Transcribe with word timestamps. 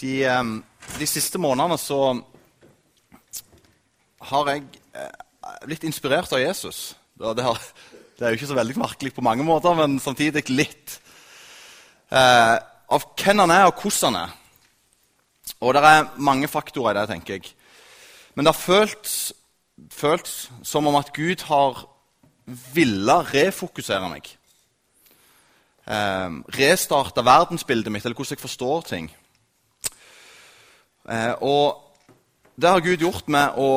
De, 0.00 0.14
eh, 0.24 0.44
de 0.98 1.08
siste 1.08 1.40
månedene 1.40 1.78
så 1.80 2.00
har 4.30 4.50
jeg 4.52 4.64
eh, 4.96 5.12
blitt 5.66 5.86
inspirert 5.88 6.32
av 6.32 6.42
Jesus. 6.42 6.94
Det, 7.20 7.44
har, 7.44 7.60
det, 8.16 8.24
er 8.24 8.32
jo 8.32 8.40
ikke 8.40 8.50
så 8.50 8.58
veldig 8.58 8.78
merkelig 8.80 9.14
på 9.16 9.24
mange 9.24 9.44
måter, 9.46 9.76
men 9.76 10.00
samtidig 10.02 10.46
litt. 10.52 10.98
Eh, 12.10 12.56
av 12.90 13.06
hvem 13.14 13.44
han 13.44 13.54
er, 13.54 13.68
og 13.68 13.80
hvordan 13.80 14.16
han 14.16 14.22
er. 14.24 14.36
Og 15.60 15.76
det 15.76 15.84
er 15.84 16.10
mange 16.16 16.48
faktorer 16.48 16.96
i 16.96 17.00
det, 17.00 17.08
tenker 17.10 17.36
jeg. 17.36 17.54
Men 18.34 18.46
det 18.46 18.54
har 18.54 18.60
føltes, 18.60 19.16
følt 19.92 20.28
som 20.64 20.86
om 20.88 20.96
at 20.98 21.12
Gud 21.16 21.44
har 21.48 21.84
ville 22.74 23.16
refokusere 23.30 24.08
meg. 24.10 24.28
Eh, 25.90 26.30
restarte 26.56 27.24
verdensbildet 27.24 27.92
mitt, 27.92 28.04
eller 28.04 28.16
hvordan 28.16 28.36
jeg 28.36 28.42
forstår 28.42 28.86
ting. 28.88 29.10
Eh, 31.08 31.34
og 31.40 31.80
det 32.60 32.68
har 32.68 32.84
Gud 32.84 33.00
gjort 33.00 33.28
med 33.32 33.56
å 33.56 33.70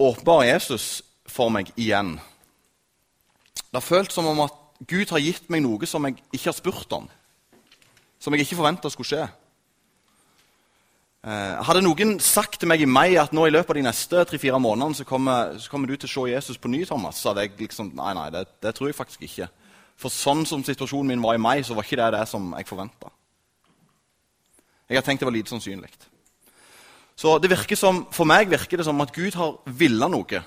åpenbare 0.00 0.48
Jesus 0.48 1.02
for 1.28 1.52
meg 1.52 1.72
igjen. 1.76 2.16
Det 3.72 3.78
har 3.78 3.84
føltes 3.84 4.16
som 4.16 4.28
om 4.28 4.40
at 4.44 4.56
Gud 4.88 5.12
har 5.12 5.22
gitt 5.22 5.50
meg 5.52 5.62
noe 5.64 5.86
som 5.86 6.04
jeg 6.08 6.18
ikke 6.32 6.48
har 6.50 6.56
spurt 6.56 6.96
om. 6.96 7.06
Som 8.22 8.34
jeg 8.34 8.46
ikke 8.46 8.58
forventa 8.58 8.90
skulle 8.92 9.10
skje. 9.10 9.26
Eh, 11.22 11.58
hadde 11.68 11.84
noen 11.84 12.16
sagt 12.18 12.58
til 12.58 12.70
meg 12.70 12.82
i 12.82 12.88
mai 12.88 13.14
at 13.20 13.34
nå 13.36 13.44
i 13.46 13.52
løpet 13.52 13.70
av 13.70 13.78
de 13.78 13.84
neste 13.86 14.24
tre-fire 14.26 14.58
månedene 14.58 14.98
så 14.98 15.06
kommer, 15.06 15.52
så 15.62 15.70
kommer, 15.70 15.86
du 15.86 15.94
til 15.94 16.10
å 16.10 16.14
se 16.14 16.32
Jesus 16.32 16.58
på 16.58 16.70
ny, 16.72 16.82
Thomas, 16.88 17.20
så 17.20 17.30
hadde 17.30 17.44
jeg 17.46 17.54
liksom 17.60 17.92
Nei, 17.94 18.10
nei, 18.18 18.26
det, 18.34 18.46
det 18.64 18.74
tror 18.74 18.90
jeg 18.90 18.98
faktisk 18.98 19.22
ikke. 19.28 19.46
For 20.02 20.10
sånn 20.10 20.42
som 20.48 20.64
situasjonen 20.66 21.12
min 21.12 21.22
var 21.22 21.38
i 21.38 21.42
mai, 21.42 21.60
så 21.62 21.76
var 21.78 21.86
ikke 21.86 22.00
det 22.00 22.08
det 22.16 22.24
som 22.26 22.50
jeg 22.58 22.66
forventa. 22.66 23.12
Jeg 24.90 24.98
har 24.98 25.06
tenkt 25.06 25.22
det 25.22 25.28
var 25.30 25.36
lite 25.36 25.54
sannsynlig. 25.54 25.92
Så 27.16 27.36
det 27.38 27.50
virker 27.52 27.76
som, 27.76 28.06
For 28.12 28.28
meg 28.28 28.50
virker 28.50 28.80
det 28.80 28.86
som 28.86 29.00
at 29.04 29.12
Gud 29.14 29.36
har 29.38 29.58
villa 29.66 30.08
noe. 30.10 30.42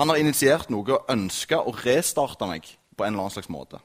Han 0.00 0.08
har 0.08 0.20
initiert 0.20 0.70
noe 0.72 0.96
og 0.96 1.10
ønska 1.12 1.60
å 1.60 1.74
restarte 1.82 2.48
meg 2.48 2.68
på 2.96 3.04
en 3.04 3.12
eller 3.12 3.26
annen 3.26 3.34
slags 3.34 3.50
måte. 3.52 3.80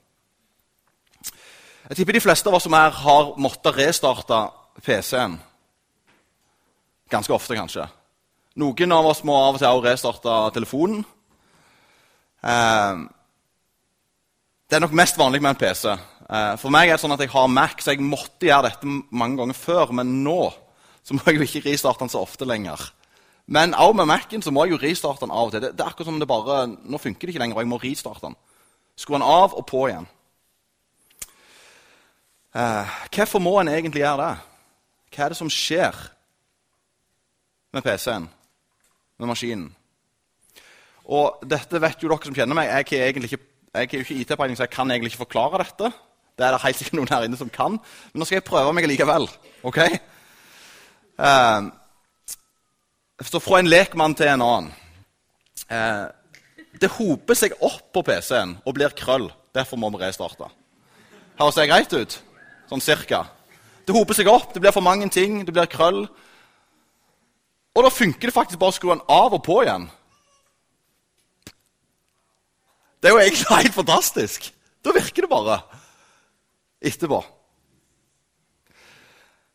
Jeg 1.87 1.99
tipper 1.99 2.17
de 2.17 2.23
fleste 2.23 2.49
av 2.49 2.57
oss 2.57 2.65
som 2.67 2.75
her 2.75 2.91
har 2.91 3.33
måttet 3.39 3.75
restarte 3.75 4.39
PC-en. 4.83 5.37
Ganske 7.11 7.33
ofte, 7.33 7.55
kanskje. 7.55 7.85
Noen 8.59 8.91
av 8.91 9.07
oss 9.07 9.23
må 9.27 9.35
av 9.37 9.55
og 9.55 9.61
til 9.61 9.69
også 9.69 9.85
restarte 9.85 10.37
telefonen. 10.55 11.05
Eh, 12.43 13.03
det 14.67 14.75
er 14.75 14.83
nok 14.83 14.95
mest 14.99 15.19
vanlig 15.19 15.41
med 15.43 15.53
en 15.53 15.59
PC. 15.61 15.93
Eh, 16.27 16.53
for 16.59 16.73
meg 16.73 16.89
er 16.89 16.97
det 16.97 17.03
sånn 17.03 17.15
at 17.15 17.23
jeg 17.23 17.31
har 17.31 17.51
Mac, 17.51 17.79
så 17.79 17.95
jeg 17.95 18.03
måtte 18.03 18.49
gjøre 18.49 18.67
dette 18.67 18.95
mange 19.15 19.39
ganger 19.39 19.55
før. 19.55 19.93
Men 19.95 20.11
nå 20.25 20.41
så 21.07 21.15
må 21.15 21.23
jeg 21.27 21.37
jo 21.37 21.45
ikke 21.47 21.69
ristarte 21.69 22.03
den 22.03 22.11
så 22.11 22.19
ofte 22.19 22.45
lenger. 22.47 22.81
Men 23.47 23.75
òg 23.79 23.93
med 23.95 24.09
Mac-en 24.09 24.43
så 24.43 24.51
må 24.51 24.65
jeg 24.65 24.75
jo 24.75 24.81
ristarte 24.81 25.23
den 25.23 25.31
av 25.31 25.47
og 25.47 25.53
til. 25.53 25.63
Det, 25.63 25.71
det, 25.77 25.83
er 25.83 25.93
akkurat 25.93 26.09
som 26.09 26.19
det 26.19 26.27
bare, 26.27 26.65
Nå 26.67 26.99
funker 26.99 27.29
det 27.29 27.35
ikke 27.35 27.43
lenger, 27.45 27.55
og 27.55 27.63
jeg 27.63 27.71
må 27.71 27.79
ristarte 27.79 28.25
den. 28.25 28.35
Skru 28.99 29.15
den 29.15 29.23
av 29.23 29.55
og 29.55 29.63
på 29.69 29.85
igjen. 29.87 30.07
Eh, 32.57 32.97
hvorfor 33.15 33.39
må 33.39 33.55
en 33.61 33.71
egentlig 33.71 34.03
gjøre 34.03 34.25
det? 34.25 34.33
Hva 35.15 35.23
er 35.23 35.31
det 35.31 35.39
som 35.39 35.51
skjer 35.51 35.95
med 37.77 37.85
PC-en, 37.85 38.27
med 39.21 39.31
maskinen? 39.31 39.69
Og 41.07 41.39
dette 41.47 41.79
vet 41.79 42.03
jo 42.03 42.11
dere 42.11 42.27
som 42.27 42.35
kjenner 42.35 42.57
meg. 42.57 42.67
Jeg 42.91 42.99
er, 42.99 43.95
jo 43.95 44.03
ikke 44.03 44.19
IT-peiling, 44.25 44.59
så 44.59 44.67
jeg 44.67 44.75
kan 44.75 44.91
egentlig 44.91 45.13
ikke 45.13 45.23
forklare 45.23 45.63
dette. 45.63 45.93
Det 46.35 46.45
er 46.45 46.51
det 46.51 46.63
helt 46.65 46.81
sikkert 46.81 46.99
noen 46.99 47.15
her 47.15 47.29
inne 47.29 47.39
som 47.39 47.53
kan. 47.53 47.79
Men 48.11 48.19
nå 48.19 48.27
skal 48.27 48.41
jeg 48.41 48.49
prøve 48.49 48.75
meg 48.75 48.91
likevel. 48.91 49.29
ok? 49.63 49.79
Eh, 51.17 51.61
så 53.25 53.41
fra 53.41 53.59
en 53.59 53.69
lekmann 53.69 54.15
til 54.17 54.29
en 54.29 54.45
annen. 54.45 54.69
Eh, 55.73 56.05
det 56.77 56.93
hoper 56.93 57.37
seg 57.37 57.55
opp 57.65 57.89
på 57.95 58.03
PC-en 58.05 58.57
og 58.63 58.75
blir 58.77 58.93
krøll. 58.97 59.31
Derfor 59.55 59.79
må 59.81 59.89
vi 59.95 60.03
restarte. 60.03 60.49
Høres 61.39 61.57
det 61.57 61.69
greit 61.69 61.93
ut? 61.93 62.19
Sånn 62.69 62.83
cirka. 62.83 63.25
Det 63.87 63.95
hoper 63.95 64.17
seg 64.17 64.29
opp, 64.29 64.51
det 64.53 64.61
blir 64.61 64.75
for 64.75 64.85
mange 64.85 65.07
ting, 65.09 65.39
det 65.47 65.53
blir 65.55 65.69
krøll. 65.71 66.03
Og 67.77 67.85
da 67.85 67.93
funker 67.93 68.29
det 68.29 68.35
faktisk 68.35 68.59
bare 68.59 68.73
å 68.73 68.75
skru 68.75 68.91
den 68.91 69.05
av 69.07 69.33
og 69.37 69.43
på 69.45 69.61
igjen. 69.63 69.87
Det 73.01 73.09
er 73.09 73.13
jo 73.15 73.21
egentlig 73.21 73.59
helt 73.61 73.77
fantastisk. 73.77 74.49
Da 74.83 74.93
virker 74.93 75.25
det 75.25 75.31
bare 75.31 75.59
etterpå. 76.81 77.21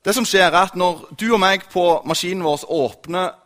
Det 0.02 0.14
som 0.16 0.26
skjer 0.26 0.48
er 0.48 0.64
at 0.64 0.74
Når 0.78 1.06
du 1.18 1.28
og 1.32 1.40
meg 1.42 1.68
på 1.70 1.84
maskinen 2.08 2.44
vår 2.44 2.66
åpner 2.68 3.36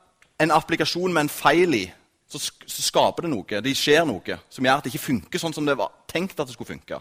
en 0.40 0.52
applikasjon 0.52 1.12
med 1.12 1.26
en 1.26 1.32
feil 1.32 1.74
i, 1.74 1.84
så, 2.28 2.40
skaper 2.66 3.24
det 3.24 3.30
noe. 3.32 3.60
Det 3.62 3.72
skjer 3.76 4.04
noe 4.08 4.38
som 4.50 4.66
gjør 4.66 4.80
at 4.80 4.84
det 4.84 4.92
ikke 4.92 5.06
funker 5.06 5.40
sånn 5.40 5.54
som 5.56 5.68
det 5.68 5.76
var 5.78 5.94
tenkt 6.10 6.40
at 6.40 6.48
det 6.48 6.56
skulle 6.56 6.74
funke. 6.74 6.98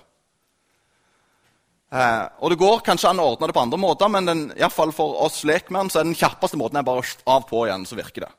Eh, 1.92 2.26
og 2.40 2.52
Det 2.52 2.60
går 2.60 2.84
kanskje 2.86 3.10
an 3.10 3.20
å 3.20 3.28
ordne 3.34 3.50
det 3.50 3.56
på 3.58 3.64
andre 3.64 3.80
måter, 3.80 4.12
men 4.12 4.30
den, 4.30 4.46
i 4.56 4.70
fall 4.70 4.94
for 4.96 5.18
oss 5.26 5.44
lekmenn 5.48 5.92
så 5.92 6.02
er 6.02 6.08
den 6.08 6.18
kjappeste 6.18 6.60
måten 6.60 6.80
er 6.80 6.88
bare 6.88 7.04
av 7.28 7.48
på 7.50 7.66
igjen, 7.66 7.88
så 7.88 8.00
virker 8.00 8.28
det. 8.28 8.32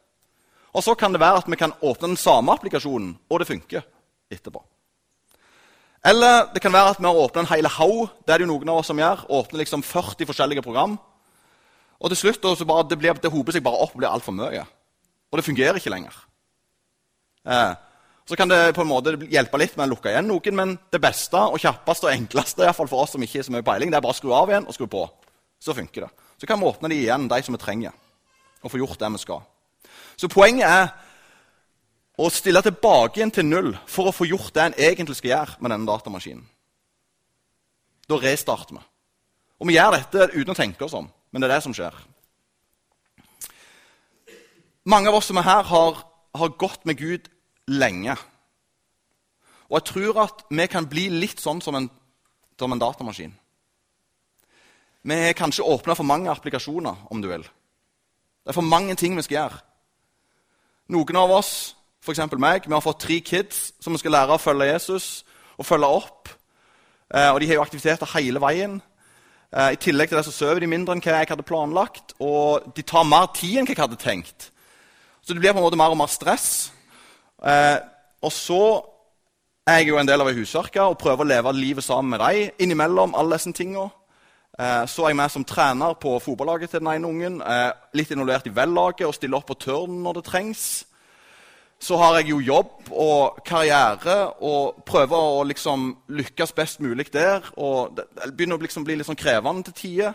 Og 0.76 0.84
Så 0.84 0.94
kan 0.94 1.12
det 1.12 1.20
være 1.20 1.42
at 1.42 1.48
vi 1.48 1.56
kan 1.56 1.72
åpne 1.80 2.12
den 2.12 2.20
samme 2.20 2.52
applikasjonen, 2.52 3.16
og 3.28 3.40
det 3.40 3.48
funker 3.48 3.84
etterpå. 4.30 4.62
Eller 6.04 6.48
det 6.54 6.62
kan 6.62 6.74
være 6.74 6.94
at 6.94 7.00
vi 7.00 7.06
har 7.08 7.18
åpna 7.24 7.44
en 7.44 7.50
hel 7.50 7.68
haug. 7.78 8.08
Det 8.26 8.34
er 8.34 8.40
det 8.40 8.46
jo 8.46 8.52
noen 8.52 8.70
av 8.72 8.80
oss 8.82 8.90
som 8.90 8.98
gjør. 9.00 9.24
Åpner 9.38 9.62
liksom 9.62 9.82
40 9.82 10.28
forskjellige 10.28 10.64
program. 10.66 10.98
Og 12.00 12.12
til 12.12 12.20
slutt 12.20 12.44
så 12.44 12.68
bare, 12.68 12.86
det, 12.88 12.98
blir, 13.00 13.16
det 13.16 13.32
hoper 13.32 13.56
seg 13.56 13.64
bare 13.64 13.80
opp 13.80 13.94
og 13.96 14.02
blir 14.02 14.12
altfor 14.12 14.36
mye. 14.36 14.66
Og 15.32 15.38
det 15.38 15.46
fungerer 15.46 15.80
ikke 15.80 15.90
lenger. 15.90 16.14
Eh, 17.46 17.72
så 18.26 18.36
kan 18.36 18.50
det 18.50 18.74
på 18.74 18.82
en 18.82 18.90
måte 18.90 19.14
hjelpe 19.30 19.58
litt 19.58 19.76
med 19.78 19.86
å 19.86 19.94
lukke 19.94 20.10
igjen 20.10 20.26
noen, 20.26 20.56
men 20.58 20.76
det 20.90 21.00
beste 21.02 21.38
og 21.38 21.60
kjappeste 21.62 22.08
og 22.08 22.12
enkleste 22.12 22.64
i 22.64 22.66
hvert 22.66 22.78
fall 22.78 22.90
for 22.90 23.04
oss 23.04 23.14
som 23.14 23.22
ikke 23.22 23.38
er 23.38 23.46
så 23.46 23.54
mye 23.54 23.66
peiling, 23.66 23.92
det 23.92 24.00
er 24.00 24.04
bare 24.04 24.16
å 24.16 24.18
skru 24.18 24.32
av 24.34 24.50
igjen 24.50 24.66
og 24.66 24.74
skru 24.74 24.88
på. 24.90 25.04
Så 25.62 25.74
funker 25.76 26.06
det. 26.06 26.10
Så 26.40 26.48
kan 26.50 26.58
vi 26.60 26.66
åpne 26.66 26.90
de 26.90 26.98
igjen, 27.04 27.28
de 27.30 27.38
som 27.46 27.54
vi 27.54 27.62
trenger, 27.62 27.94
og 28.62 28.72
få 28.72 28.80
gjort 28.82 28.98
det 29.00 29.12
vi 29.14 29.22
skal. 29.22 29.44
Så 30.18 30.28
poenget 30.32 30.66
er 30.66 30.90
og 32.16 32.32
stille 32.32 32.62
tilbake 32.64 33.20
igjen 33.20 33.32
til 33.34 33.46
null 33.46 33.72
for 33.90 34.08
å 34.08 34.14
få 34.14 34.26
gjort 34.28 34.54
det 34.56 34.64
en 34.64 34.78
egentlig 34.88 35.18
skal 35.18 35.32
gjøre 35.32 35.56
med 35.60 35.72
denne 35.72 35.88
datamaskinen. 35.88 36.44
Da 38.08 38.18
restarter 38.22 38.78
vi. 38.78 38.82
Og 39.60 39.68
vi 39.68 39.76
gjør 39.76 39.96
dette 39.96 40.28
uten 40.36 40.52
å 40.52 40.56
tenke 40.56 40.84
oss 40.84 40.94
om, 40.96 41.08
men 41.32 41.42
det 41.42 41.48
er 41.48 41.56
det 41.56 41.64
som 41.64 41.74
skjer. 41.76 41.96
Mange 44.86 45.10
av 45.10 45.18
oss 45.18 45.28
som 45.28 45.40
er 45.40 45.48
her, 45.48 45.64
har, 45.66 46.02
har 46.38 46.58
gått 46.60 46.84
med 46.86 47.00
Gud 47.00 47.28
lenge. 47.66 48.14
Og 49.66 49.80
jeg 49.80 49.88
tror 49.90 50.20
at 50.22 50.44
vi 50.48 50.66
kan 50.70 50.86
bli 50.88 51.08
litt 51.10 51.42
sånn 51.42 51.60
som 51.64 51.74
en, 51.74 51.88
som 52.60 52.72
en 52.72 52.80
datamaskin. 52.80 53.34
Vi 55.06 55.16
har 55.22 55.38
kanskje 55.38 55.66
åpna 55.66 55.94
for 55.94 56.06
mange 56.06 56.30
applikasjoner, 56.30 57.08
om 57.10 57.20
du 57.22 57.28
vil. 57.30 57.42
Det 57.42 58.52
er 58.52 58.56
for 58.56 58.66
mange 58.66 58.94
ting 58.98 59.16
vi 59.18 59.24
skal 59.26 59.40
gjøre. 59.40 59.58
Noen 60.94 61.18
av 61.18 61.34
oss 61.34 61.52
f.eks. 62.06 62.38
meg. 62.38 62.66
Vi 62.66 62.74
har 62.74 62.84
fått 62.84 63.02
tre 63.06 63.20
kids 63.20 63.72
som 63.82 63.94
vi 63.94 64.00
skal 64.00 64.14
lære 64.14 64.36
å 64.36 64.42
følge 64.42 64.70
Jesus 64.70 65.24
og 65.58 65.66
følge 65.66 65.88
opp. 65.98 66.30
Eh, 67.14 67.30
og 67.32 67.40
De 67.40 67.48
har 67.48 67.58
jo 67.58 67.64
aktiviteter 67.64 68.12
hele 68.14 68.42
veien. 68.42 68.78
Eh, 69.52 69.72
I 69.74 69.80
tillegg 69.80 70.10
til 70.10 70.18
det 70.18 70.26
så 70.26 70.34
sover 70.34 70.62
de 70.62 70.70
mindre 70.70 70.94
enn 70.94 71.02
hva 71.02 71.18
jeg 71.18 71.32
hadde 71.32 71.46
planlagt. 71.46 72.16
Og 72.20 72.72
de 72.76 72.84
tar 72.86 73.08
mer 73.08 73.30
tid 73.34 73.60
enn 73.60 73.68
hva 73.68 73.74
jeg 73.74 73.84
hadde 73.84 74.00
tenkt. 74.02 74.50
Så 75.22 75.34
det 75.34 75.42
blir 75.42 75.54
på 75.54 75.58
en 75.58 75.66
måte 75.66 75.78
mer 75.78 75.90
og 75.90 75.98
mer 75.98 76.10
stress. 76.12 76.70
Eh, 77.42 77.78
og 78.22 78.32
så 78.32 78.62
er 79.66 79.80
jeg 79.80 79.90
jo 79.90 79.98
en 79.98 80.06
del 80.06 80.22
av 80.22 80.28
ei 80.30 80.36
husverke 80.38 80.82
og 80.86 80.98
prøver 81.00 81.24
å 81.24 81.30
leve 81.32 81.52
livet 81.56 81.84
sammen 81.84 82.14
med 82.14 82.22
dem. 82.22 82.52
Innimellom 82.62 83.16
alle 83.18 83.38
disse 83.38 83.52
tingene. 83.52 83.90
Eh, 84.58 84.84
så 84.88 85.04
er 85.04 85.12
jeg 85.12 85.18
med 85.18 85.32
som 85.34 85.44
trener 85.44 85.96
på 86.00 86.14
fotballaget 86.22 86.70
til 86.70 86.80
den 86.80 86.92
ene 86.94 87.08
ungen. 87.08 87.40
Eh, 87.42 87.72
litt 87.98 88.10
involvert 88.14 88.46
i 88.46 88.54
vellaget 88.54 89.08
og 89.08 89.14
stiller 89.14 89.42
opp 89.42 89.50
på 89.50 89.58
turn 89.66 89.98
når 90.04 90.20
det 90.20 90.28
trengs 90.30 90.62
så 91.78 91.96
har 92.00 92.18
jeg 92.18 92.30
jo 92.30 92.40
jobb 92.40 92.88
og 92.90 93.40
karriere 93.44 94.16
og 94.44 94.80
prøver 94.88 95.16
å 95.16 95.44
liksom 95.46 95.90
lykkes 96.08 96.54
best 96.56 96.80
mulig 96.80 97.10
der. 97.12 97.44
og 97.56 97.96
Det 97.96 98.06
begynner 98.32 98.56
å 98.56 98.64
liksom 98.64 98.84
bli 98.84 98.96
litt 98.96 99.08
sånn 99.08 99.18
krevende 99.18 99.68
til 99.68 99.76
tider. 99.82 100.14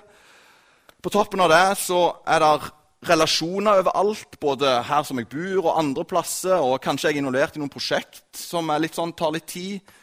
På 1.02 1.14
toppen 1.14 1.42
av 1.42 1.52
det 1.54 1.78
så 1.82 2.02
er 2.26 2.42
det 2.42 2.72
relasjoner 3.10 3.82
overalt, 3.82 4.38
både 4.42 4.76
her 4.86 5.06
som 5.06 5.18
jeg 5.18 5.30
bor, 5.30 5.72
og 5.72 5.80
andre 5.80 6.06
plasser. 6.06 6.58
Og 6.58 6.82
kanskje 6.82 7.10
jeg 7.10 7.18
er 7.18 7.24
involvert 7.24 7.58
i 7.58 7.62
noen 7.62 7.74
prosjekt 7.74 8.26
som 8.38 8.70
litt 8.82 8.98
sånn, 8.98 9.14
tar 9.18 9.34
litt 9.34 9.50
tid. 9.50 9.94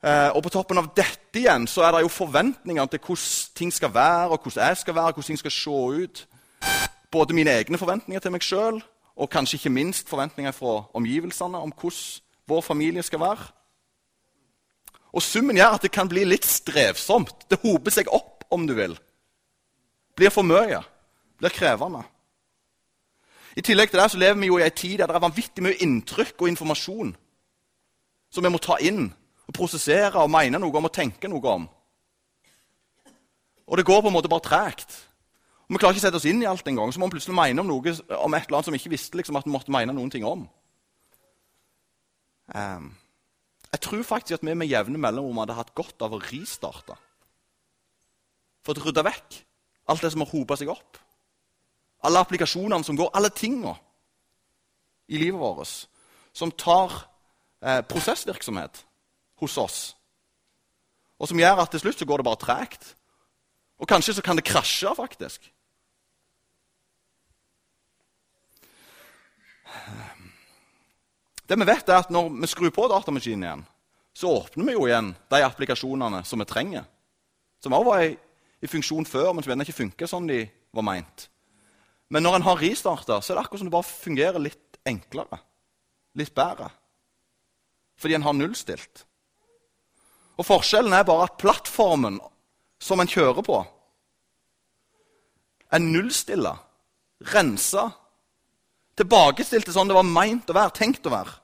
Eh, 0.00 0.30
og 0.32 0.42
på 0.42 0.52
toppen 0.54 0.78
av 0.80 0.92
dette 0.96 1.42
igjen 1.42 1.66
så 1.68 1.84
er 1.84 1.92
det 1.92 2.06
jo 2.06 2.12
forventninger 2.12 2.86
til 2.88 3.02
hvordan 3.04 3.56
ting 3.58 3.74
skal 3.74 3.92
være, 3.94 4.30
og 4.30 4.46
hvordan 4.46 4.70
jeg 4.70 4.82
skal 4.82 4.96
være, 4.96 5.12
hvordan 5.14 5.30
ting 5.30 5.42
skal 5.42 5.54
se 5.54 6.04
ut. 6.04 6.24
Både 7.10 7.34
mine 7.36 7.52
egne 7.58 7.78
forventninger 7.78 8.22
til 8.22 8.34
meg 8.34 8.46
sjøl 8.46 8.80
og 9.20 9.28
kanskje 9.28 9.58
ikke 9.58 9.72
minst 9.72 10.08
forventninger 10.08 10.52
fra 10.56 10.84
omgivelsene 10.96 11.58
om 11.60 11.72
hvordan 11.72 12.22
vår 12.48 12.60
familie 12.60 13.02
skal 13.02 13.20
være. 13.20 13.48
Og 15.12 15.22
Summen 15.22 15.56
gjør 15.56 15.76
at 15.76 15.82
det 15.82 15.92
kan 15.92 16.08
bli 16.08 16.24
litt 16.24 16.46
strevsomt. 16.46 17.44
Det 17.50 17.60
hoper 17.62 17.92
seg 17.92 18.08
opp, 18.08 18.44
om 18.50 18.66
du 18.66 18.74
vil. 18.74 18.98
blir 20.16 20.30
for 20.30 20.42
mye, 20.42 20.82
blir 21.38 21.52
krevende. 21.54 22.02
I 23.56 23.62
tillegg 23.62 23.90
til 23.90 24.00
det 24.00 24.10
så 24.10 24.18
lever 24.18 24.40
vi 24.40 24.46
jo 24.46 24.58
i 24.58 24.64
en 24.64 24.74
tid 24.76 24.98
der 24.98 25.06
det 25.06 25.16
er 25.16 25.22
vanvittig 25.22 25.62
mye 25.64 25.78
inntrykk 25.80 26.42
og 26.42 26.48
informasjon 26.48 27.14
som 28.30 28.44
vi 28.44 28.50
må 28.50 28.58
ta 28.58 28.76
inn 28.80 29.08
og 29.48 29.54
prosessere 29.54 30.22
og 30.22 30.30
mene 30.30 30.58
noe 30.58 30.76
om 30.76 30.86
og 30.86 30.92
tenke 30.94 31.28
noe 31.28 31.54
om. 31.54 31.64
Og 33.66 33.78
det 33.78 33.86
går 33.86 34.02
på 34.02 34.10
en 34.10 34.14
måte 34.14 34.28
bare 34.28 34.44
tregt. 34.44 35.09
Vi 35.70 35.78
klarer 35.78 35.94
ikke 35.94 36.02
å 36.02 36.06
sette 36.08 36.18
oss 36.18 36.26
inn 36.26 36.40
i 36.42 36.48
alt 36.50 36.66
engang. 36.66 36.90
Så 36.90 36.98
må 36.98 37.06
vi 37.06 37.14
plutselig 37.14 37.36
mene 37.38 37.62
om 37.62 37.68
noe 37.70 37.92
om 38.18 38.34
et 38.34 38.48
eller 38.48 38.58
annet 38.58 38.66
som 38.66 38.74
vi 38.74 38.80
ikke 38.80 38.90
visste 38.90 39.20
liksom, 39.20 39.36
at 39.38 39.46
vi 39.46 39.52
måtte 39.54 39.70
mene 39.70 39.94
noen 39.94 40.10
ting 40.10 40.24
om. 40.26 40.42
Um, 42.50 42.88
jeg 43.70 43.82
tror 43.84 44.02
faktisk 44.02 44.40
at 44.40 44.46
vi 44.46 44.56
med 44.58 44.66
jevne 44.66 44.98
mellomrom 44.98 45.38
hadde 45.44 45.54
hatt 45.54 45.70
godt 45.78 46.02
av 46.02 46.16
å 46.16 46.18
ristarte. 46.24 46.96
For 48.66 48.74
å 48.74 48.88
rydde 48.88 49.06
vekk 49.06 49.38
alt 49.90 50.02
det 50.02 50.10
som 50.10 50.24
har 50.24 50.32
hopa 50.32 50.58
seg 50.58 50.72
opp. 50.74 50.98
Alle 52.02 52.24
applikasjonene 52.24 52.86
som 52.86 52.98
går, 52.98 53.12
alle 53.14 53.30
tinga 53.30 53.76
i 55.10 55.22
livet 55.22 55.38
vårt 55.38 55.70
som 56.34 56.50
tar 56.50 56.92
eh, 57.62 57.80
prosessvirksomhet 57.86 58.84
hos 59.42 59.56
oss. 59.58 59.78
Og 61.20 61.30
som 61.30 61.38
gjør 61.38 61.62
at 61.62 61.72
til 61.74 61.82
slutt 61.82 62.02
så 62.02 62.06
går 62.08 62.20
det 62.20 62.26
bare 62.26 62.42
tregt. 62.42 62.92
Og 63.80 63.88
kanskje 63.88 64.16
så 64.18 64.24
kan 64.24 64.38
det 64.38 64.46
krasje, 64.48 64.90
faktisk. 64.96 65.50
Det 71.50 71.58
vi 71.58 71.66
vet 71.66 71.88
er 71.88 71.98
at 71.98 72.10
Når 72.14 72.28
vi 72.30 72.46
skrur 72.46 72.70
på 72.70 72.86
datamaskinen 72.86 73.42
igjen, 73.42 73.66
så 74.14 74.30
åpner 74.30 74.68
vi 74.68 74.74
jo 74.76 74.86
igjen 74.86 75.10
de 75.30 75.42
applikasjonene 75.42 76.22
som 76.26 76.38
vi 76.38 76.46
trenger. 76.46 76.84
Som 77.62 77.74
også 77.74 77.88
var 77.88 78.04
i, 78.04 78.12
i 78.62 78.70
funksjon 78.70 79.06
før, 79.06 79.32
men 79.32 79.42
som 79.42 79.52
ennå 79.54 79.66
ikke 79.66 79.80
funker 79.80 80.10
sånn 80.10 80.28
de 80.30 80.44
var 80.74 80.86
meint. 80.86 81.26
Men 82.10 82.22
når 82.22 82.38
en 82.38 82.46
har 82.46 82.62
restarta, 82.62 83.18
så 83.18 83.32
er 83.32 83.38
det 83.38 83.44
akkurat 83.44 83.62
som 83.62 83.70
det 83.70 83.74
bare 83.74 83.88
fungerer 83.88 84.42
litt 84.42 84.78
enklere. 84.86 85.40
Litt 86.18 86.34
bedre. 86.34 86.70
Fordi 87.98 88.16
en 88.18 88.26
har 88.26 88.36
nullstilt. 88.38 89.04
Og 90.38 90.46
Forskjellen 90.46 90.94
er 90.94 91.06
bare 91.06 91.26
at 91.28 91.38
plattformen 91.38 92.18
som 92.80 93.02
en 93.02 93.10
kjører 93.10 93.42
på, 93.46 93.58
er 95.70 95.82
nullstilla, 95.82 96.54
rensa, 97.34 97.90
tilbakestilt 99.00 99.66
til 99.66 99.74
sånn 99.74 99.90
det 99.90 99.96
var 99.96 100.06
meint 100.06 100.50
å 100.50 100.56
være, 100.56 100.74
tenkt 100.76 101.06
å 101.08 101.14
være. 101.14 101.36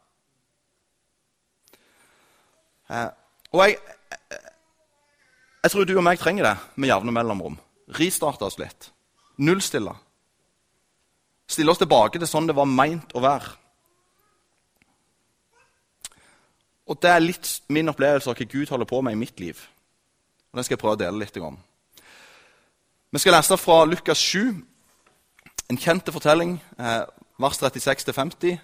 Eh, 2.92 3.08
og 3.52 3.62
jeg, 3.64 3.78
jeg 5.62 5.72
tror 5.72 5.86
du 5.88 5.94
og 5.96 6.04
meg 6.06 6.20
trenger 6.20 6.50
det 6.50 6.56
med 6.76 6.92
jevne 6.92 7.14
mellomrom. 7.14 7.56
Ristarte 7.98 8.46
oss 8.46 8.58
litt. 8.60 8.90
Nullstille. 9.42 9.94
Stille 11.46 11.70
oss 11.70 11.80
tilbake 11.80 12.18
til 12.18 12.28
sånn 12.28 12.48
det 12.48 12.56
var 12.58 12.68
meint 12.68 13.14
å 13.14 13.22
være. 13.22 13.54
Og 16.86 16.98
Det 17.02 17.10
er 17.10 17.22
litt 17.22 17.48
min 17.74 17.90
opplevelse 17.90 18.30
av 18.30 18.38
hva 18.38 18.46
Gud 18.46 18.70
holder 18.70 18.86
på 18.86 19.00
med 19.02 19.16
i 19.16 19.18
mitt 19.18 19.40
liv. 19.42 19.58
Og 20.52 20.58
Den 20.58 20.64
skal 20.64 20.76
jeg 20.76 20.82
prøve 20.82 20.98
å 20.98 21.02
dele 21.02 21.18
litt 21.18 21.36
om. 21.42 21.58
Vi 23.10 23.22
skal 23.22 23.34
lese 23.34 23.56
fra 23.58 23.84
Lukas 23.86 24.18
7, 24.18 24.54
en 25.70 25.78
kjent 25.78 26.12
fortelling, 26.14 26.60
eh, 26.78 27.02
vers 27.38 27.62
36-50. 27.62 28.56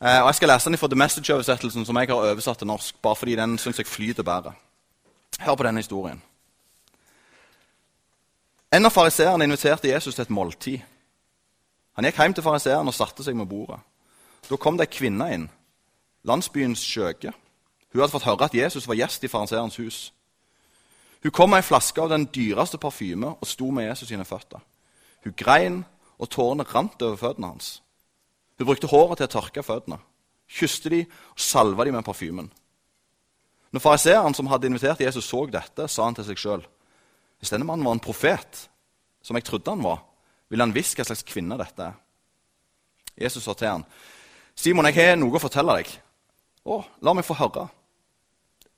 Eh, 0.00 0.20
og 0.22 0.26
Jeg 0.26 0.34
skal 0.34 0.48
lese 0.48 0.70
den 0.70 0.78
fra 0.78 0.88
The 0.88 0.96
Message-oversettelsen 0.96 1.84
som 1.86 1.96
jeg 1.96 2.08
har 2.08 2.14
oversatt 2.14 2.58
til 2.58 2.66
norsk. 2.66 2.94
bare 3.02 3.16
fordi 3.16 3.36
den 3.36 3.58
synes 3.58 3.78
jeg 3.78 3.86
flyter 3.86 4.22
bedre. 4.22 4.52
Hør 5.40 5.54
på 5.54 5.62
denne 5.62 5.78
historien. 5.78 6.22
En 8.72 8.86
av 8.86 8.90
fariseerne 8.90 9.44
inviterte 9.44 9.88
Jesus 9.88 10.14
til 10.14 10.22
et 10.22 10.30
måltid. 10.30 10.78
Han 11.92 12.04
gikk 12.04 12.16
hjem 12.16 12.34
til 12.34 12.42
fariseeren 12.42 12.88
og 12.88 12.94
satte 12.94 13.24
seg 13.24 13.36
med 13.36 13.46
bordet. 13.46 13.80
Da 14.50 14.56
kom 14.56 14.78
det 14.78 14.86
ei 14.86 14.98
kvinne 14.98 15.26
inn, 15.34 15.50
landsbyens 16.24 16.80
skjøge. 16.80 17.32
Hun 17.92 18.00
hadde 18.00 18.12
fått 18.12 18.28
høre 18.28 18.44
at 18.44 18.54
Jesus 18.54 18.86
var 18.88 18.94
gjest 18.94 19.24
i 19.24 19.28
fariseerens 19.28 19.76
hus. 19.76 20.12
Hun 21.22 21.32
kom 21.32 21.50
med 21.50 21.58
ei 21.60 21.66
flaske 21.66 22.00
av 22.00 22.08
den 22.08 22.28
dyreste 22.30 22.78
parfyme 22.78 23.34
og 23.34 23.46
sto 23.46 23.70
med 23.70 23.88
Jesus 23.88 24.08
sine 24.08 24.24
føtter. 24.24 24.62
Hun 25.24 25.34
grein, 25.36 25.84
og 26.20 26.28
tårene 26.28 26.66
rant 26.68 27.00
over 27.02 27.18
føttene 27.18 27.52
hans. 27.54 27.80
Hun 28.60 28.68
brukte 28.68 28.90
håret 28.92 29.20
til 29.20 29.30
å 29.30 29.34
tørke 29.38 29.64
føttene, 29.64 30.00
kysste 30.50 30.92
de 30.92 31.04
og 31.06 31.40
salva 31.40 31.86
de 31.86 31.94
med 31.94 32.04
parfymen. 32.04 32.50
Når 33.70 33.84
fariseeren 33.84 34.34
som 34.34 34.50
hadde 34.50 34.68
invitert 34.68 35.00
Jesus, 35.00 35.28
så 35.30 35.46
dette, 35.48 35.86
sa 35.88 36.04
han 36.04 36.18
til 36.18 36.26
seg 36.28 36.40
sjøl 36.40 36.66
hvis 37.40 37.54
denne 37.54 37.64
mannen 37.64 37.86
var 37.86 37.94
en 37.96 38.02
profet, 38.04 38.66
som 39.24 39.36
jeg 39.38 39.46
trodde 39.48 39.72
han 39.72 39.80
var, 39.80 40.02
ville 40.52 40.60
han 40.60 40.74
visst 40.76 40.98
hva 40.98 41.06
slags 41.08 41.24
kvinne 41.24 41.56
dette 41.56 41.86
er. 41.86 41.94
Jesus 43.16 43.46
sa 43.46 43.54
til 43.56 43.70
han, 43.70 43.84
Simon, 44.52 44.84
jeg 44.90 44.98
har 44.98 45.16
noe 45.16 45.38
å 45.38 45.40
fortelle 45.40 45.78
deg. 45.78 45.88
Å, 46.68 46.76
la 47.00 47.14
meg 47.16 47.24
få 47.24 47.38
høre. 47.38 47.64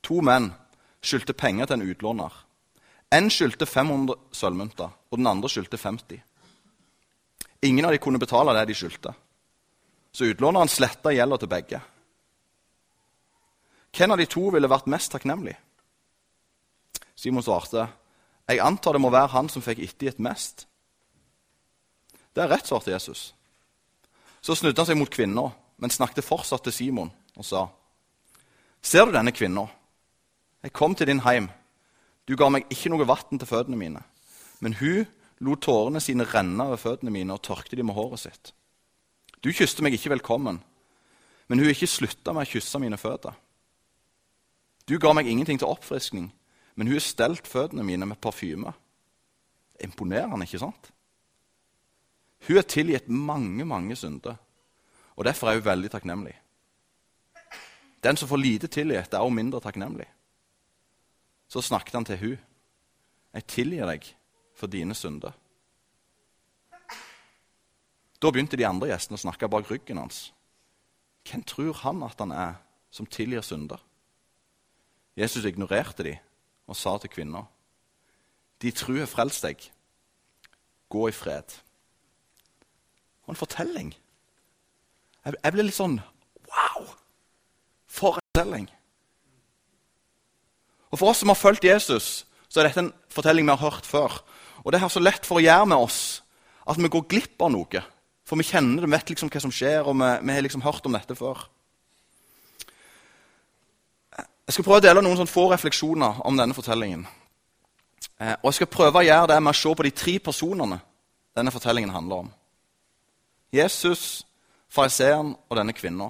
To 0.07 0.21
menn 0.23 0.53
skyldte 1.03 1.35
penger 1.35 1.67
til 1.67 1.81
en 1.81 1.91
utlåner. 1.91 2.37
En 3.11 3.27
skyldte 3.35 3.67
500 3.67 4.15
sølvmynter, 4.39 4.95
og 5.11 5.19
den 5.19 5.27
andre 5.27 5.51
skyldte 5.51 5.81
50. 5.81 6.23
Ingen 7.63 7.85
av 7.85 7.91
dem 7.95 8.03
kunne 8.03 8.19
betale 8.19 8.55
det 8.57 8.65
de 8.67 8.75
skyldte. 8.75 9.15
Så 10.13 10.27
utlåneren 10.29 10.69
sletta 10.69 11.13
gjelda 11.15 11.39
til 11.39 11.49
begge. 11.49 11.81
Hvem 13.93 14.13
av 14.13 14.19
de 14.19 14.27
to 14.27 14.49
ville 14.51 14.71
vært 14.71 14.89
mest 14.91 15.13
takknemlig? 15.13 15.55
Simon 17.15 17.43
svarte, 17.43 17.89
'Jeg 18.49 18.59
antar 18.61 18.93
det 18.93 19.01
må 19.01 19.11
være 19.11 19.29
han 19.29 19.49
som 19.49 19.63
fikk 19.63 19.79
ettergitt 19.79 20.19
mest.' 20.19 20.67
Det 22.35 22.43
er 22.43 22.49
rett, 22.49 22.67
svarte 22.67 22.91
Jesus. 22.91 23.35
Så 24.41 24.55
snudde 24.55 24.81
han 24.81 24.87
seg 24.87 24.97
mot 24.97 25.11
kvinna, 25.11 25.53
men 25.79 25.91
snakket 25.91 26.25
fortsatt 26.25 26.65
til 26.65 26.73
Simon 26.73 27.13
og 27.37 27.45
sa, 27.45 27.69
'Ser 28.83 29.05
du 29.05 29.13
denne 29.13 29.33
kvinna? 29.33 29.67
Jeg 30.63 30.73
kom 30.73 30.95
til 30.95 31.07
din 31.07 31.21
heim. 31.21 31.51
Du 32.29 32.37
ga 32.37 32.49
meg 32.49 32.67
ikke 32.71 32.91
noe 32.91 33.07
vann 33.07 33.39
til 33.39 33.47
føttene 33.47 33.77
mine.' 33.77 34.03
Men 34.61 34.75
hun 34.75 35.07
lot 35.43 35.63
tårene 35.65 36.01
sine 36.03 36.27
renne 36.29 36.67
over 36.69 36.81
føttene 36.81 37.13
mine 37.15 37.35
og 37.35 37.43
tørkte 37.43 37.77
de 37.79 37.85
med 37.87 37.97
håret 37.97 38.23
sitt. 38.23 38.53
Du 39.43 39.51
kysste 39.51 39.83
meg 39.83 39.97
ikke 39.97 40.13
velkommen, 40.15 40.61
men 41.49 41.59
hun 41.59 41.71
ikke 41.71 41.91
slutta 41.91 42.35
med 42.35 42.47
å 42.47 42.53
kysse 42.53 42.79
mine 42.83 42.99
føtter. 43.01 43.35
Du 44.87 44.99
ga 45.03 45.13
meg 45.15 45.29
ingenting 45.31 45.59
til 45.59 45.71
oppfriskning, 45.71 46.31
men 46.75 46.89
hun 46.89 46.97
har 46.97 47.05
stelt 47.05 47.49
føttene 47.49 47.85
mine 47.87 48.07
med 48.07 48.21
parfyme. 48.23 48.73
Imponerende, 49.83 50.47
ikke 50.47 50.63
sant? 50.63 50.93
Hun 52.47 52.59
er 52.59 52.67
tilgitt 52.67 53.11
mange, 53.11 53.67
mange 53.67 53.97
synder, 53.99 54.39
og 55.17 55.27
derfor 55.27 55.51
er 55.51 55.59
hun 55.59 55.67
veldig 55.67 55.91
takknemlig. 55.91 56.35
Den 58.03 58.19
som 58.19 58.29
får 58.31 58.41
lite 58.43 58.71
tilgitt, 58.71 59.15
er 59.15 59.23
også 59.23 59.35
mindre 59.35 59.61
takknemlig. 59.63 60.09
Så 61.51 61.63
snakket 61.63 61.95
han 61.95 62.07
til 62.09 62.19
hun. 62.19 62.39
Jeg 63.35 63.47
tilgir 63.47 63.87
deg 63.87 64.09
for 64.63 64.71
dine 64.71 64.95
synder. 64.95 65.35
Da 68.23 68.31
begynte 68.31 68.55
de 68.55 68.67
andre 68.69 68.93
gjestene 68.93 69.19
å 69.19 69.25
snakke 69.25 69.51
bak 69.51 69.67
ryggen 69.67 69.99
hans. 69.99 70.29
Hvem 71.27 71.43
tror 71.43 71.75
han 71.81 72.05
at 72.07 72.21
han 72.23 72.31
er, 72.31 72.61
som 72.95 73.09
tilgir 73.11 73.43
synder? 73.43 73.83
Jesus 75.19 75.49
ignorerte 75.49 76.07
de 76.07 76.15
og 76.71 76.79
sa 76.79 76.95
til 77.03 77.11
kvinna, 77.11 77.43
de 78.63 78.71
tror 78.71 79.01
har 79.03 79.11
frelst 79.11 79.43
deg. 79.43 79.65
Gå 80.93 81.09
i 81.09 81.15
fred. 81.17 81.57
Og 83.27 83.33
en 83.35 83.41
fortelling. 83.41 83.91
Jeg, 85.25 85.35
jeg 85.35 85.55
ble 85.57 85.67
litt 85.67 85.79
sånn 85.79 85.99
Wow! 86.53 86.87
For 87.91 88.21
en 88.21 88.29
fortelling. 88.31 88.69
Og 90.93 91.01
For 91.01 91.11
oss 91.11 91.25
som 91.25 91.33
har 91.33 91.41
fulgt 91.41 91.67
Jesus, 91.67 92.23
så 92.53 92.61
er 92.61 92.69
dette 92.69 92.85
en 92.85 92.95
fortelling 93.11 93.49
vi 93.49 93.55
har 93.57 93.65
hørt 93.65 93.89
før. 93.89 94.21
Og 94.63 94.73
det 94.73 94.81
er 94.81 94.93
så 94.93 95.03
lett 95.03 95.27
for 95.27 95.41
å 95.41 95.45
gjøre 95.45 95.69
med 95.71 95.83
oss 95.83 96.23
at 96.67 96.79
vi 96.79 96.91
går 96.91 97.09
glipp 97.11 97.43
av 97.43 97.51
noe 97.51 97.83
for 98.33 98.41
vi 98.41 98.47
kjenner 98.49 98.81
det, 98.81 98.89
vi 98.89 98.97
vet 98.97 99.11
liksom 99.13 99.29
hva 99.29 99.41
som 99.43 99.53
skjer, 99.53 99.83
og 99.85 99.99
vi, 99.99 100.07
vi 100.25 100.33
har 100.33 100.45
liksom 100.47 100.63
hørt 100.65 100.87
om 100.89 100.95
dette 100.97 101.17
før. 101.19 101.43
Jeg 104.17 104.55
skal 104.57 104.65
prøve 104.65 104.79
å 104.81 104.85
dele 104.87 105.03
noen 105.05 105.19
sånn 105.21 105.29
få 105.29 105.51
refleksjoner 105.51 106.23
om 106.25 106.39
denne 106.39 106.57
fortellingen. 106.57 107.03
Eh, 108.17 108.33
og 108.39 108.49
jeg 108.49 108.63
skal 108.63 108.71
prøve 108.73 109.03
å 109.03 109.05
gjøre 109.05 109.29
det 109.35 109.37
med 109.43 109.53
å 109.53 109.59
se 109.61 109.75
på 109.77 109.87
de 109.87 109.93
tre 110.01 110.15
personene 110.25 110.79
denne 111.37 111.53
fortellingen 111.53 111.93
handler 111.93 112.25
om. 112.25 112.33
Jesus, 113.53 114.23
fariseeren 114.73 115.35
og 115.37 115.59
denne 115.61 115.77
kvinna. 115.77 116.09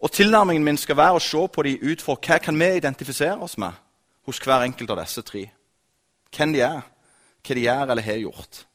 Og 0.00 0.10
Tilnærmingen 0.10 0.66
min 0.66 0.82
skal 0.82 0.98
være 0.98 1.20
å 1.20 1.22
se 1.22 1.46
på 1.46 1.66
de 1.66 1.76
ut 1.78 2.02
for 2.02 2.18
hva 2.18 2.40
kan 2.42 2.58
vi 2.58 2.72
identifisere 2.80 3.38
oss 3.38 3.54
med 3.60 3.76
hos 4.26 4.42
hver 4.42 4.64
enkelt 4.66 4.90
av 4.90 5.04
disse 5.04 5.22
tre. 5.22 5.46
Hvem 6.34 6.58
de 6.58 6.66
er, 6.66 6.82
hva 7.40 7.56
de 7.56 7.64
gjør 7.64 7.90
eller 7.90 8.02
har 8.02 8.20
gjort. 8.20 8.66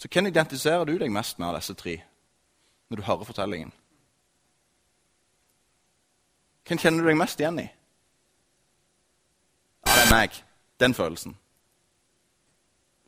Så 0.00 0.08
hvem 0.08 0.30
identifiserer 0.30 0.84
du 0.84 0.94
deg 0.98 1.12
mest 1.12 1.38
med 1.38 1.50
av 1.50 1.58
disse 1.58 1.74
tre 1.76 1.98
når 2.88 2.96
du 3.00 3.06
hører 3.06 3.28
fortellingen? 3.28 3.72
Hvem 6.66 6.78
kjenner 6.78 7.02
du 7.02 7.10
deg 7.10 7.18
mest 7.18 7.40
igjen 7.40 7.60
i? 7.60 7.68
Ja, 9.84 9.92
det 9.92 10.02
er 10.06 10.12
meg. 10.14 10.42
Den 10.80 10.94
følelsen. 10.94 11.36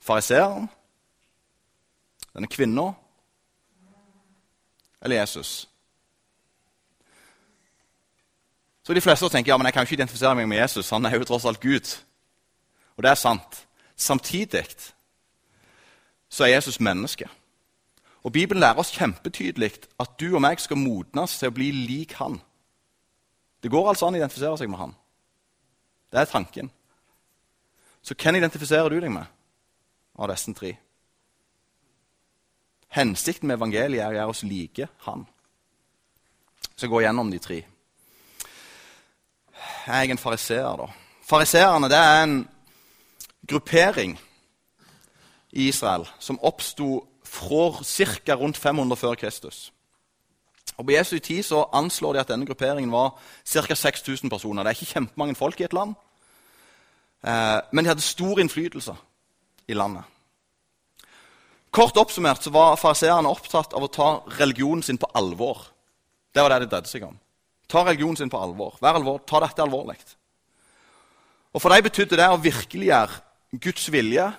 Fariseeren? 0.03 0.69
Denne 2.35 2.49
kvinna? 2.51 2.93
Eller 5.03 5.17
Jesus? 5.17 5.69
Så 8.83 8.95
de 8.95 9.01
fleste 9.01 9.29
tenker 9.29 9.53
ja, 9.53 9.57
men 9.57 9.67
jeg 9.67 9.75
kan 9.75 9.87
ikke 9.87 9.95
identifisere 9.95 10.35
meg 10.35 10.49
med 10.49 10.59
Jesus. 10.59 10.91
Han 10.91 11.07
er 11.07 11.17
jo 11.17 11.27
tross 11.27 11.45
alt 11.47 11.61
Gud. 11.63 11.87
Og 12.97 13.05
det 13.05 13.11
er 13.11 13.21
sant. 13.21 13.63
Samtidig 13.97 14.67
så 16.29 16.45
er 16.45 16.55
Jesus 16.57 16.81
menneske. 16.81 17.29
Og 18.23 18.33
Bibelen 18.33 18.61
lærer 18.61 18.79
oss 18.79 18.95
kjempetydelig 18.95 19.73
at 20.01 20.15
du 20.21 20.35
og 20.35 20.43
meg 20.45 20.61
skal 20.63 20.79
modnes 20.79 21.39
til 21.39 21.51
å 21.51 21.55
bli 21.55 21.71
lik 21.75 22.15
han. 22.21 22.39
Det 23.63 23.71
går 23.71 23.89
altså 23.89 24.07
an 24.07 24.17
å 24.17 24.21
identifisere 24.21 24.59
seg 24.59 24.71
med 24.71 24.81
han. 24.81 24.95
Det 26.13 26.21
er 26.21 26.31
tanken. 26.31 26.71
Så 28.03 28.15
hvem 28.19 28.39
identifiserer 28.39 28.91
du 28.91 28.99
deg 29.01 29.13
med 29.15 29.27
av 30.19 30.31
disse 30.31 30.55
tre? 30.55 30.75
Hensikten 32.93 33.49
med 33.49 33.57
evangeliet 33.57 34.03
er 34.03 34.11
å 34.11 34.17
gjøre 34.19 34.33
oss 34.35 34.43
like 34.45 34.89
han. 35.07 35.27
Så 36.75 36.87
jeg 36.87 36.93
går 36.93 37.07
gjennom 37.07 37.31
de 37.33 37.39
tre. 37.43 37.61
Jeg 39.87 40.09
er 40.09 40.13
en 40.13 40.21
fariseer, 40.21 40.83
da. 40.83 40.89
Fariseerne 41.27 41.89
er 41.97 42.23
en 42.23 42.37
gruppering 43.49 44.19
i 45.53 45.69
Israel 45.69 46.07
som 46.19 46.41
oppsto 46.43 47.07
fra 47.25 47.83
ca. 47.85 48.35
rundt 48.35 48.57
500 48.57 48.97
før 48.97 49.15
Kristus. 49.15 49.73
Og 50.77 50.87
På 50.87 50.93
Jesu 50.93 51.19
tid 51.19 51.43
så 51.43 51.65
anslår 51.73 52.13
de 52.13 52.21
at 52.21 52.29
denne 52.29 52.47
grupperingen 52.47 52.93
var 52.93 53.19
ca. 53.45 53.75
6000 53.75 54.31
personer. 54.31 54.63
Det 54.63 54.71
er 54.71 54.81
ikke 54.81 54.93
kjempemange 54.95 55.35
folk 55.35 55.61
i 55.61 55.65
et 55.65 55.73
land, 55.73 55.95
eh, 57.25 57.61
men 57.73 57.85
de 57.85 57.89
hadde 57.89 58.01
stor 58.01 58.39
innflytelse 58.39 58.95
i 59.69 59.75
landet. 59.75 60.03
Kort 61.73 61.97
oppsummert 61.97 62.45
så 62.45 62.51
var 62.53 62.77
fariseerne 62.77 63.29
opptatt 63.29 63.73
av 63.73 63.83
å 63.83 63.89
ta 63.93 64.09
religionen 64.39 64.83
sin 64.83 64.99
på 64.99 65.09
alvor. 65.15 65.73
Det 66.35 66.43
var 66.43 66.53
det 66.53 66.61
de 66.61 66.67
dreide 66.67 66.89
seg 66.89 67.07
om. 67.07 67.19
Ta 67.69 67.85
religionen 67.87 68.17
sin 68.17 68.31
på 68.31 68.41
alvor. 68.41 68.77
Vær 68.81 68.99
alvor. 68.99 69.23
Ta 69.25 69.41
dette 69.41 69.63
alvorlig. 69.63 69.97
Og 71.53 71.63
For 71.63 71.73
dem 71.73 71.85
betydde 71.85 72.19
det 72.21 72.29
å 72.29 72.41
virkeliggjøre 72.41 73.21
Guds 73.61 73.93
vilje 73.93 74.31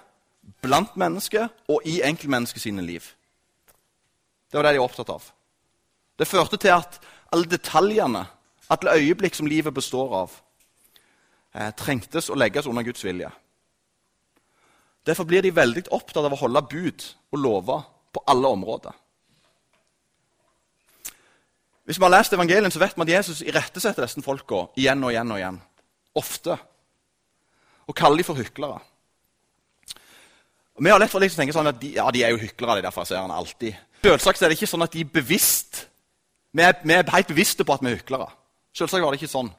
blant 0.61 0.95
mennesker 0.97 1.47
og 1.69 1.85
i 1.85 2.01
enkeltmennesket 2.01 2.61
sine 2.61 2.81
liv. 2.81 3.03
Det 4.51 4.57
var 4.57 4.67
det 4.67 4.75
de 4.75 4.81
var 4.81 4.89
opptatt 4.89 5.09
av. 5.09 5.27
Det 6.19 6.27
førte 6.29 6.57
til 6.57 6.73
at 6.73 6.99
alle 7.33 7.49
detaljene, 7.49 8.25
alle 8.69 8.97
øyeblikk 8.97 9.35
som 9.35 9.49
livet 9.49 9.73
består 9.73 10.13
av, 10.23 10.35
eh, 11.53 11.71
trengtes 11.71 12.29
å 12.29 12.37
legges 12.37 12.67
under 12.67 12.83
Guds 12.83 13.03
vilje. 13.03 13.31
Derfor 15.05 15.23
blir 15.23 15.41
de 15.41 15.51
veldig 15.51 15.87
opptatt 15.91 16.25
av 16.25 16.33
å 16.33 16.39
holde 16.39 16.61
bud 16.61 17.05
og 17.31 17.39
lover 17.39 17.83
på 18.13 18.23
alle 18.27 18.47
områder. 18.47 18.93
Hvis 21.83 21.99
vi 21.99 22.03
har 22.03 22.13
lest 22.13 22.33
evangelien, 22.33 22.71
så 22.71 22.79
vet 22.79 22.95
vi 22.95 23.01
at 23.01 23.09
Jesus 23.09 23.41
irettesetter 23.41 24.05
disse 24.05 24.21
folka 24.23 24.67
igjen 24.79 25.03
og 25.03 25.11
igjen 25.11 25.31
og 25.31 25.37
igjen. 25.37 25.61
Ofte. 26.15 26.57
Og 27.87 27.95
kaller 27.95 28.17
dem 28.17 28.23
for 28.23 28.39
hyklere. 28.39 28.79
Og 30.73 30.83
vi 30.83 30.89
har 30.89 30.99
lett 30.99 31.11
for 31.11 31.21
liksom 31.21 31.39
å 31.39 31.43
tenke 31.43 31.55
sånn 31.55 31.69
at 31.69 31.79
de, 31.81 31.95
ja, 31.99 32.05
de 32.11 32.23
er 32.25 32.33
jo 32.33 32.41
hyklere, 32.41 32.79
de 32.79 32.87
der 32.87 32.95
fariseerne. 32.95 33.33
alltid. 33.33 33.75
Selvsagt 34.03 34.41
er 34.41 34.51
det 34.51 34.57
ikke 34.57 34.71
sånn 34.71 34.85
at 34.85 34.93
de 34.93 35.03
er 35.05 35.11
bevisst 35.13 35.87
vi 36.53 36.61
er, 36.61 36.75
vi 36.83 36.93
er 36.93 37.09
helt 37.09 37.31
bevisste 37.31 37.65
på 37.65 37.73
at 37.73 37.81
vi 37.81 37.89
er 37.89 37.97
hyklere. 37.97 38.27
Selvsagt 38.77 39.01
var 39.01 39.13
det 39.13 39.21
ikke 39.21 39.31
sånn. 39.31 39.49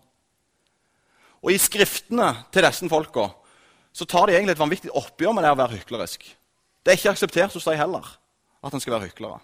Og 1.42 1.50
I 1.52 1.58
skriftene 1.58 2.28
til 2.54 2.64
disse 2.64 2.88
folka 2.88 3.28
så 3.94 4.06
tar 4.10 4.28
de 4.28 4.36
egentlig 4.36 4.54
et 4.54 4.62
vanvittig 4.62 4.92
oppgjør 4.94 5.34
med 5.34 5.44
det 5.44 5.50
å 5.54 5.58
være 5.58 5.80
hyklerisk. 5.80 6.22
Det 6.82 6.92
er 6.92 6.98
ikke 6.98 7.14
akseptert 7.14 7.54
hos 7.54 7.66
dem 7.66 7.78
heller 7.78 8.06
at 8.64 8.74
en 8.74 8.82
skal 8.82 8.96
være 8.96 9.10
hyklere. 9.10 9.40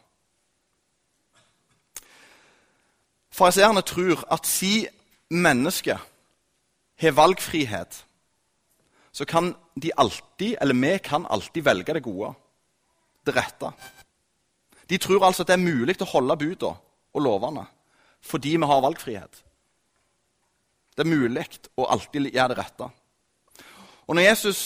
Fariseerne 3.34 3.82
tror 3.86 4.22
at 4.30 4.46
si 4.48 4.86
menneske 5.30 5.98
har 7.00 7.16
valgfrihet 7.18 8.02
så 9.12 9.26
kan 9.26 9.54
de 9.74 9.90
alltid, 9.96 10.56
eller 10.60 10.74
vi 10.74 10.98
kan 10.98 11.26
alltid 11.26 11.64
velge 11.64 11.94
det 11.94 12.02
gode, 12.04 12.32
det 13.26 13.36
rette. 13.36 13.72
De 14.90 14.98
tror 14.98 15.24
altså 15.26 15.42
at 15.42 15.50
det 15.50 15.58
er 15.58 15.64
mulig 15.64 15.98
å 16.02 16.08
holde 16.12 16.38
budene 16.40 16.76
og 17.14 17.22
lovene 17.22 17.66
fordi 18.20 18.50
vi 18.60 18.68
har 18.68 18.82
valgfrihet. 18.84 19.38
Det 20.92 21.06
er 21.06 21.08
mulig 21.08 21.46
å 21.80 21.86
alltid 21.88 22.26
gjøre 22.28 22.52
det 22.52 22.58
rette. 22.58 22.88
Og 24.04 24.14
Når 24.14 24.26
Jesus 24.26 24.60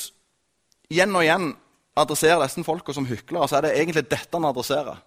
igjen 0.90 1.14
og 1.14 1.22
igjen 1.22 1.52
adresserer 1.94 2.42
disse 2.42 2.64
folka 2.66 2.92
som 2.96 3.06
hyklere, 3.06 3.46
så 3.46 3.60
er 3.60 3.68
det 3.68 3.76
egentlig 3.78 4.08
dette 4.08 4.34
han 4.34 4.48
adresserer. 4.48 4.98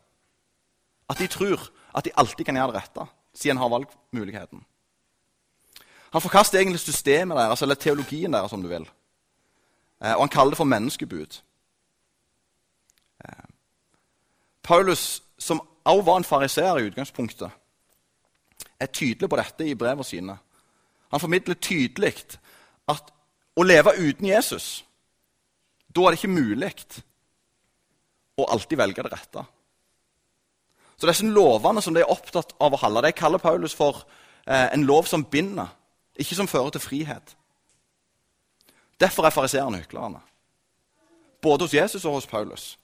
At 1.11 1.19
de 1.19 1.27
tror 1.27 1.59
at 1.91 2.05
de 2.05 2.15
alltid 2.15 2.45
kan 2.47 2.55
gjøre 2.55 2.71
det 2.71 2.83
rette, 2.85 3.07
siden 3.35 3.57
han 3.57 3.65
har 3.65 3.75
valgmuligheten. 3.75 4.63
Han 6.13 6.23
forkaster 6.23 6.61
egentlig 6.61 6.79
systemet 6.79 7.37
deres, 7.37 7.61
eller 7.61 7.75
teologien 7.75 8.31
deres, 8.31 8.53
om 8.55 8.63
du 8.63 8.69
vil. 8.71 8.87
Eh, 10.03 10.13
og 10.13 10.25
han 10.25 10.29
kaller 10.29 10.53
det 10.53 10.57
for 10.57 10.69
menneskebud. 10.69 11.41
Eh, 13.25 13.47
Paulus, 14.63 15.23
som 15.39 15.61
også 15.85 16.05
var 16.05 16.17
en 16.17 16.23
fariseer 16.23 16.77
i 16.77 16.87
utgangspunktet, 16.87 17.49
er 18.79 18.85
tydelig 18.85 19.29
på 19.29 19.39
dette 19.39 19.67
i 19.67 19.75
brevene 19.75 20.03
sine. 20.03 20.37
Han 21.11 21.19
formidler 21.19 21.55
tydelig 21.55 22.13
at 22.87 23.13
å 23.57 23.63
leve 23.63 23.95
uten 23.97 24.27
Jesus, 24.27 24.85
da 25.95 26.01
er 26.01 26.13
det 26.13 26.19
ikke 26.19 26.35
mulig 26.35 26.73
å 28.37 28.45
alltid 28.53 28.77
velge 28.77 29.05
det 29.05 29.13
rette. 29.13 29.43
Så 30.97 31.09
disse 31.09 31.25
lovene 31.25 31.81
som 31.81 31.93
de 31.93 32.01
er 32.03 32.11
opptatt 32.11 32.53
av 32.61 32.73
å 32.73 32.81
holde, 32.81 33.05
de 33.05 33.13
kaller 33.17 33.41
Paulus 33.41 33.73
for 33.77 34.03
eh, 34.45 34.67
en 34.73 34.85
lov 34.85 35.09
som 35.09 35.25
binder, 35.25 35.69
ikke 36.17 36.37
som 36.37 36.49
fører 36.49 36.73
til 36.75 36.83
frihet. 36.83 37.35
Derfor 38.99 39.25
er 39.25 39.29
fariseerne 39.29 39.77
hyklerne. 39.77 40.19
Både 41.41 41.63
hos 41.63 41.73
Jesus 41.73 42.05
og 42.05 42.13
hos 42.13 42.27
Paulus. 42.27 42.79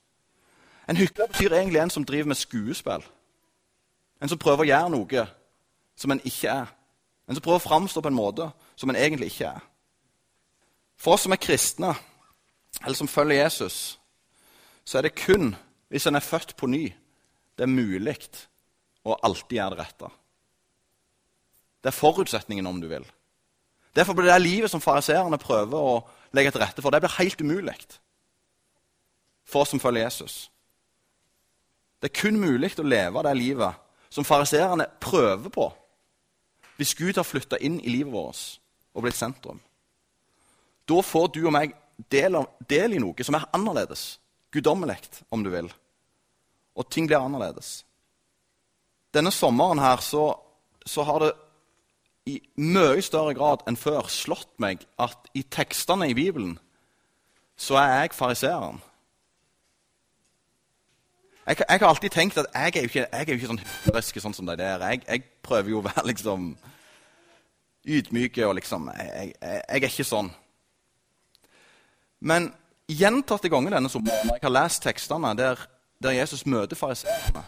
En 0.88 0.96
hykler 0.96 1.26
betyr 1.26 1.52
egentlig 1.52 1.80
en 1.80 1.90
som 1.90 2.04
driver 2.04 2.26
med 2.26 2.36
skuespill. 2.36 3.04
En 4.22 4.28
som 4.28 4.38
prøver 4.38 4.64
å 4.64 4.68
gjøre 4.68 4.90
noe 4.94 5.26
som 5.96 6.10
en 6.10 6.20
ikke 6.24 6.48
er. 6.48 6.72
En 7.28 7.36
som 7.36 7.42
prøver 7.42 7.62
å 7.62 7.68
framstå 7.68 8.02
på 8.04 8.12
en 8.12 8.18
måte 8.18 8.50
som 8.76 8.90
en 8.90 8.98
egentlig 8.98 9.32
ikke 9.32 9.54
er. 9.54 9.62
For 10.96 11.16
oss 11.16 11.24
som 11.26 11.32
er 11.34 11.42
kristne, 11.42 11.94
eller 12.84 12.96
som 12.96 13.08
følger 13.08 13.42
Jesus, 13.42 13.98
så 14.84 14.98
er 14.98 15.08
det 15.08 15.16
kun 15.18 15.54
hvis 15.88 16.06
en 16.06 16.18
er 16.18 16.24
født 16.24 16.56
på 16.56 16.66
ny, 16.66 16.88
det 17.56 17.66
er 17.66 17.70
mulig 17.70 18.16
å 19.04 19.16
alltid 19.22 19.58
gjøre 19.58 19.76
det 19.76 19.82
rette. 19.82 20.10
Det 21.84 21.90
er 21.90 21.96
forutsetningen, 21.96 22.66
om 22.66 22.80
du 22.80 22.88
vil. 22.88 23.04
Derfor 23.94 24.16
blir 24.16 24.26
det 24.26 24.42
livet 24.42 24.70
som 24.70 24.82
fariseerne 24.82 25.38
prøver 25.38 25.78
å 25.78 26.00
legge 26.34 26.50
til 26.50 26.64
rette 26.64 26.82
for, 26.82 26.90
det 26.90 27.04
blir 27.04 27.18
helt 27.18 27.40
umulig 27.40 27.76
for 29.44 29.62
oss 29.62 29.70
som 29.74 29.80
følger 29.80 30.06
Jesus. 30.06 30.48
Det 32.02 32.10
er 32.10 32.20
kun 32.20 32.40
mulig 32.40 32.72
å 32.80 32.86
leve 32.86 33.22
det 33.24 33.36
livet 33.38 33.80
som 34.10 34.26
fariseerne 34.26 34.86
prøver 35.00 35.50
på, 35.52 35.68
hvis 36.76 36.94
Gud 36.98 37.16
har 37.16 37.26
flytta 37.26 37.60
inn 37.62 37.78
i 37.80 37.92
livet 37.92 38.12
vårt 38.12 38.58
og 38.94 39.06
blitt 39.06 39.18
sentrum. 39.18 39.60
Da 40.88 41.00
får 41.02 41.30
du 41.34 41.44
og 41.46 41.54
meg 41.54 41.74
del, 42.10 42.36
av, 42.36 42.50
del 42.68 42.96
i 42.96 43.00
noe 43.02 43.26
som 43.26 43.38
er 43.38 43.46
annerledes, 43.54 44.18
guddommelig, 44.52 45.22
om 45.30 45.42
du 45.44 45.50
vil. 45.54 45.70
Og 46.74 46.90
ting 46.90 47.06
blir 47.06 47.22
annerledes. 47.22 47.84
Denne 49.14 49.30
sommeren 49.30 49.78
her 49.78 50.02
så, 50.02 50.32
så 50.86 51.06
har 51.06 51.22
det 51.22 51.32
i 52.26 52.38
mye 52.56 53.02
større 53.04 53.34
grad 53.36 53.64
enn 53.68 53.76
før 53.76 54.08
slått 54.08 54.52
meg 54.62 54.84
at 55.00 55.28
i 55.36 55.42
tekstene 55.44 56.08
i 56.08 56.16
Bibelen 56.16 56.56
så 57.60 57.76
er 57.78 57.90
jeg 58.00 58.14
fariseeren. 58.16 58.80
Jeg, 61.44 61.58
jeg, 61.60 61.80
har 61.80 61.90
alltid 61.90 62.10
tenkt 62.10 62.38
at 62.40 62.46
jeg 62.54 62.72
er 62.76 62.86
jo 62.86 62.88
ikke, 62.88 63.00
jeg 63.12 63.20
er 63.20 63.28
jo 63.28 63.36
ikke 63.36 63.50
sånn 63.50 63.60
hyggelig 63.60 64.22
sånn 64.24 64.36
som 64.36 64.48
de 64.48 64.56
der. 64.56 64.80
Jeg, 64.88 65.02
jeg, 65.04 65.24
prøver 65.44 65.74
jo 65.74 65.82
å 65.82 65.84
være 65.84 66.06
liksom 66.08 66.54
ydmyk 67.84 68.40
og 68.46 68.54
liksom 68.56 68.88
jeg, 68.96 69.34
jeg, 69.36 69.64
er 69.68 69.88
ikke 69.90 70.08
sånn. 70.08 70.30
Men 72.24 72.48
gjentatte 72.88 73.52
ganger 73.52 73.76
denne 73.76 73.92
sommeren 73.92 74.32
jeg 74.32 74.40
har 74.46 74.56
lest 74.56 74.80
tekstene 74.86 75.34
der, 75.36 75.60
der 76.00 76.16
Jesus 76.16 76.46
møter 76.48 76.80
fariseerne 76.80 77.44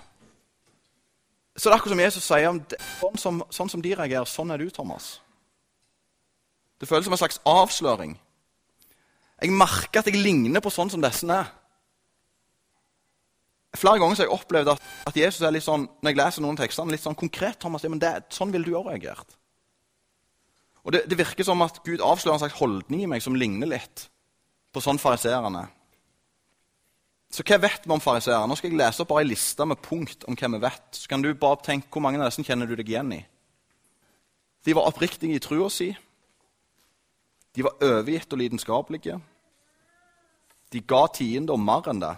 så 1.56 1.68
det 1.68 1.72
er 1.72 1.78
akkurat 1.78 1.94
som 1.94 2.04
Jesus 2.04 2.26
sier 2.28 2.58
sånn, 3.00 3.20
som, 3.20 3.38
sånn 3.50 3.70
som 3.72 3.82
de 3.84 3.94
reagerer, 3.96 4.28
sånn 4.28 4.52
er 4.52 4.60
du, 4.60 4.68
Thomas. 4.70 5.16
Det 6.76 6.88
føles 6.88 7.06
som 7.08 7.16
en 7.16 7.20
slags 7.22 7.40
avsløring. 7.48 8.16
Jeg 9.40 9.52
merker 9.56 10.00
at 10.00 10.10
jeg 10.10 10.20
ligner 10.20 10.60
på 10.64 10.72
sånn 10.72 10.92
som 10.92 11.00
disse 11.04 11.28
er. 11.32 11.48
Flere 13.76 14.00
ganger 14.00 14.16
har 14.16 14.25
jeg 14.25 14.32
opplevd 14.32 14.70
at, 14.72 14.84
at, 15.08 15.16
Jesus 15.16 15.42
er 15.44 15.52
litt 15.52 15.64
sånn, 15.64 15.84
når 16.00 16.12
jeg 16.12 16.20
leser 16.20 16.44
noen 16.44 16.56
tekster, 16.60 16.88
litt 16.88 17.04
sånn 17.04 17.18
konkret. 17.18 17.58
Thomas, 17.60 17.84
ja, 17.84 17.92
men 17.92 18.00
det, 18.00 18.12
Sånn 18.32 18.52
ville 18.52 18.64
du 18.64 18.76
òg 18.76 18.88
reagert. 18.88 19.36
Og 20.86 20.94
det, 20.94 21.02
det, 21.10 21.18
virker 21.18 21.44
som 21.44 21.64
at 21.64 21.82
Gud 21.84 22.04
avslører 22.04 22.38
en 22.38 22.44
slags 22.44 22.60
holdning 22.60 23.02
i 23.04 23.10
meg 23.10 23.25
som 23.25 23.36
ligner 23.36 23.68
litt 23.68 24.06
på 24.72 24.80
sånn 24.84 25.00
fariseerne. 25.02 25.66
Så 27.33 27.45
hva 27.45 27.59
vet 27.61 27.85
vi 27.85 27.92
om 27.92 28.02
fariseere? 28.02 28.47
Nå 28.49 28.56
skal 28.56 28.71
jeg 28.71 28.78
lese 28.78 29.02
opp 29.02 29.11
bare 29.11 29.25
en 29.26 29.33
liste 29.33 29.66
med 29.66 29.83
punkt 29.85 30.25
om 30.28 30.37
hva 30.38 30.50
vi 30.54 30.62
vet. 30.62 30.87
Så 30.95 31.11
kan 31.11 31.23
du 31.23 31.33
bare 31.35 31.62
tenke 31.64 31.90
hvor 31.92 32.04
mange 32.04 32.21
av 32.21 32.30
disse 32.30 32.45
kjenner 32.47 32.68
du 32.68 32.76
deg 32.78 32.88
igjen 32.88 33.14
i. 33.18 33.23
De 34.66 34.75
var 34.75 34.88
oppriktige 34.88 35.37
i 35.37 35.42
trua 35.42 35.68
si. 35.71 35.90
De 37.54 37.64
var 37.64 37.78
overgitt 37.83 38.33
og 38.33 38.40
lidenskapelige. 38.40 39.18
De 40.73 40.83
ga 40.83 41.06
tiende 41.14 41.54
og 41.54 41.62
mer 41.62 41.87
enn 41.90 42.02
det. 42.02 42.16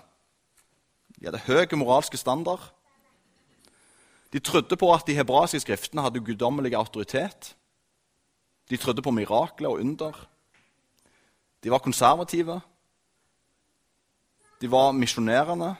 De 1.18 1.28
hadde 1.28 1.44
høy 1.46 1.76
moralske 1.76 2.18
standard. 2.20 2.62
De 4.32 4.40
trodde 4.44 4.76
på 4.76 4.88
at 4.92 5.06
de 5.08 5.16
hebraiske 5.16 5.60
skriftene 5.64 6.04
hadde 6.04 6.24
guddommelig 6.24 6.74
autoritet. 6.76 7.54
De 8.68 8.76
trodde 8.76 9.02
på 9.02 9.12
mirakler 9.14 9.70
og 9.70 9.80
under. 9.80 10.12
De 11.64 11.70
var 11.72 11.84
konservative. 11.84 12.60
De 14.60 14.70
var 14.70 14.92
misjonerende. 14.92 15.74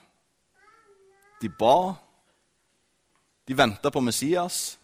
De 1.43 1.49
ba. 1.49 1.95
De 3.49 3.57
venta 3.57 3.91
på 3.91 4.01
Messias. 4.01 4.79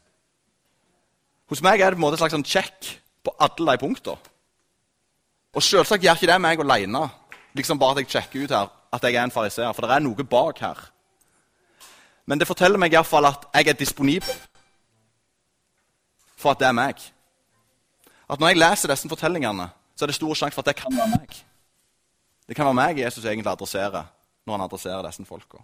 Hos 1.50 1.62
meg 1.62 1.80
er 1.80 1.92
det 1.92 1.98
på 1.98 2.02
en 2.02 2.06
måte 2.06 2.16
et 2.18 2.24
slags 2.24 2.34
sånn 2.34 3.02
på 3.24 3.34
alle 3.38 3.76
de 3.76 3.82
punktene. 3.84 4.32
Og 5.54 5.62
selvsagt 5.62 6.02
gjør 6.02 6.18
ikke 6.18 6.32
det 6.32 6.40
meg 6.42 6.60
alene, 6.60 7.04
liksom 7.54 7.78
bare 7.78 7.94
at 7.94 8.02
jeg 8.02 8.10
sjekker 8.16 8.44
ut 8.44 8.54
her 8.56 8.72
at 8.94 9.04
jeg 9.06 9.14
er 9.14 9.24
en 9.26 9.34
fariseer. 9.34 9.72
For 9.72 9.86
det 9.86 9.94
er 9.94 10.02
noe 10.02 10.26
bak 10.26 10.58
her. 10.64 10.80
Men 12.26 12.40
det 12.40 12.48
forteller 12.48 12.80
meg 12.80 12.94
iallfall 12.94 13.28
at 13.28 13.46
jeg 13.54 13.70
er 13.70 13.78
disponibel 13.78 14.36
for 16.36 16.52
at 16.52 16.60
det 16.60 16.68
er 16.68 16.76
meg. 16.76 17.00
At 18.30 18.40
når 18.40 18.52
jeg 18.52 18.60
leser 18.60 18.90
disse 18.90 19.08
fortellingene, 19.08 19.68
så 19.94 20.04
er 20.04 20.10
det 20.10 20.16
stor 20.16 20.34
sjanse 20.38 20.56
for 20.56 20.64
at 20.64 20.72
det 20.72 20.80
kan 20.80 20.96
være 20.96 21.18
meg. 21.18 21.36
Det 22.48 22.56
kan 22.56 22.68
være 22.68 22.76
meg 22.76 23.00
Jesus 23.00 23.24
egentlig 23.24 23.52
adresserer 23.52 24.04
når 24.44 24.56
han 24.56 24.66
adresserer 24.66 25.06
disse 25.06 25.24
folka. 25.24 25.62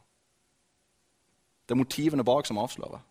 Det 1.69 1.75
er 1.77 1.83
motivene 1.83 2.25
bak 2.25 2.49
som 2.49 2.59
avslører. 2.59 3.03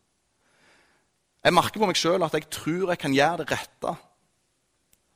Jeg 1.43 1.55
merker 1.55 1.79
på 1.79 1.87
meg 1.87 1.97
sjøl 1.97 2.25
at 2.25 2.33
jeg 2.35 2.49
tror 2.51 2.89
jeg 2.91 2.99
kan 2.99 3.13
gjøre 3.15 3.43
det 3.43 3.51
rette, 3.53 3.95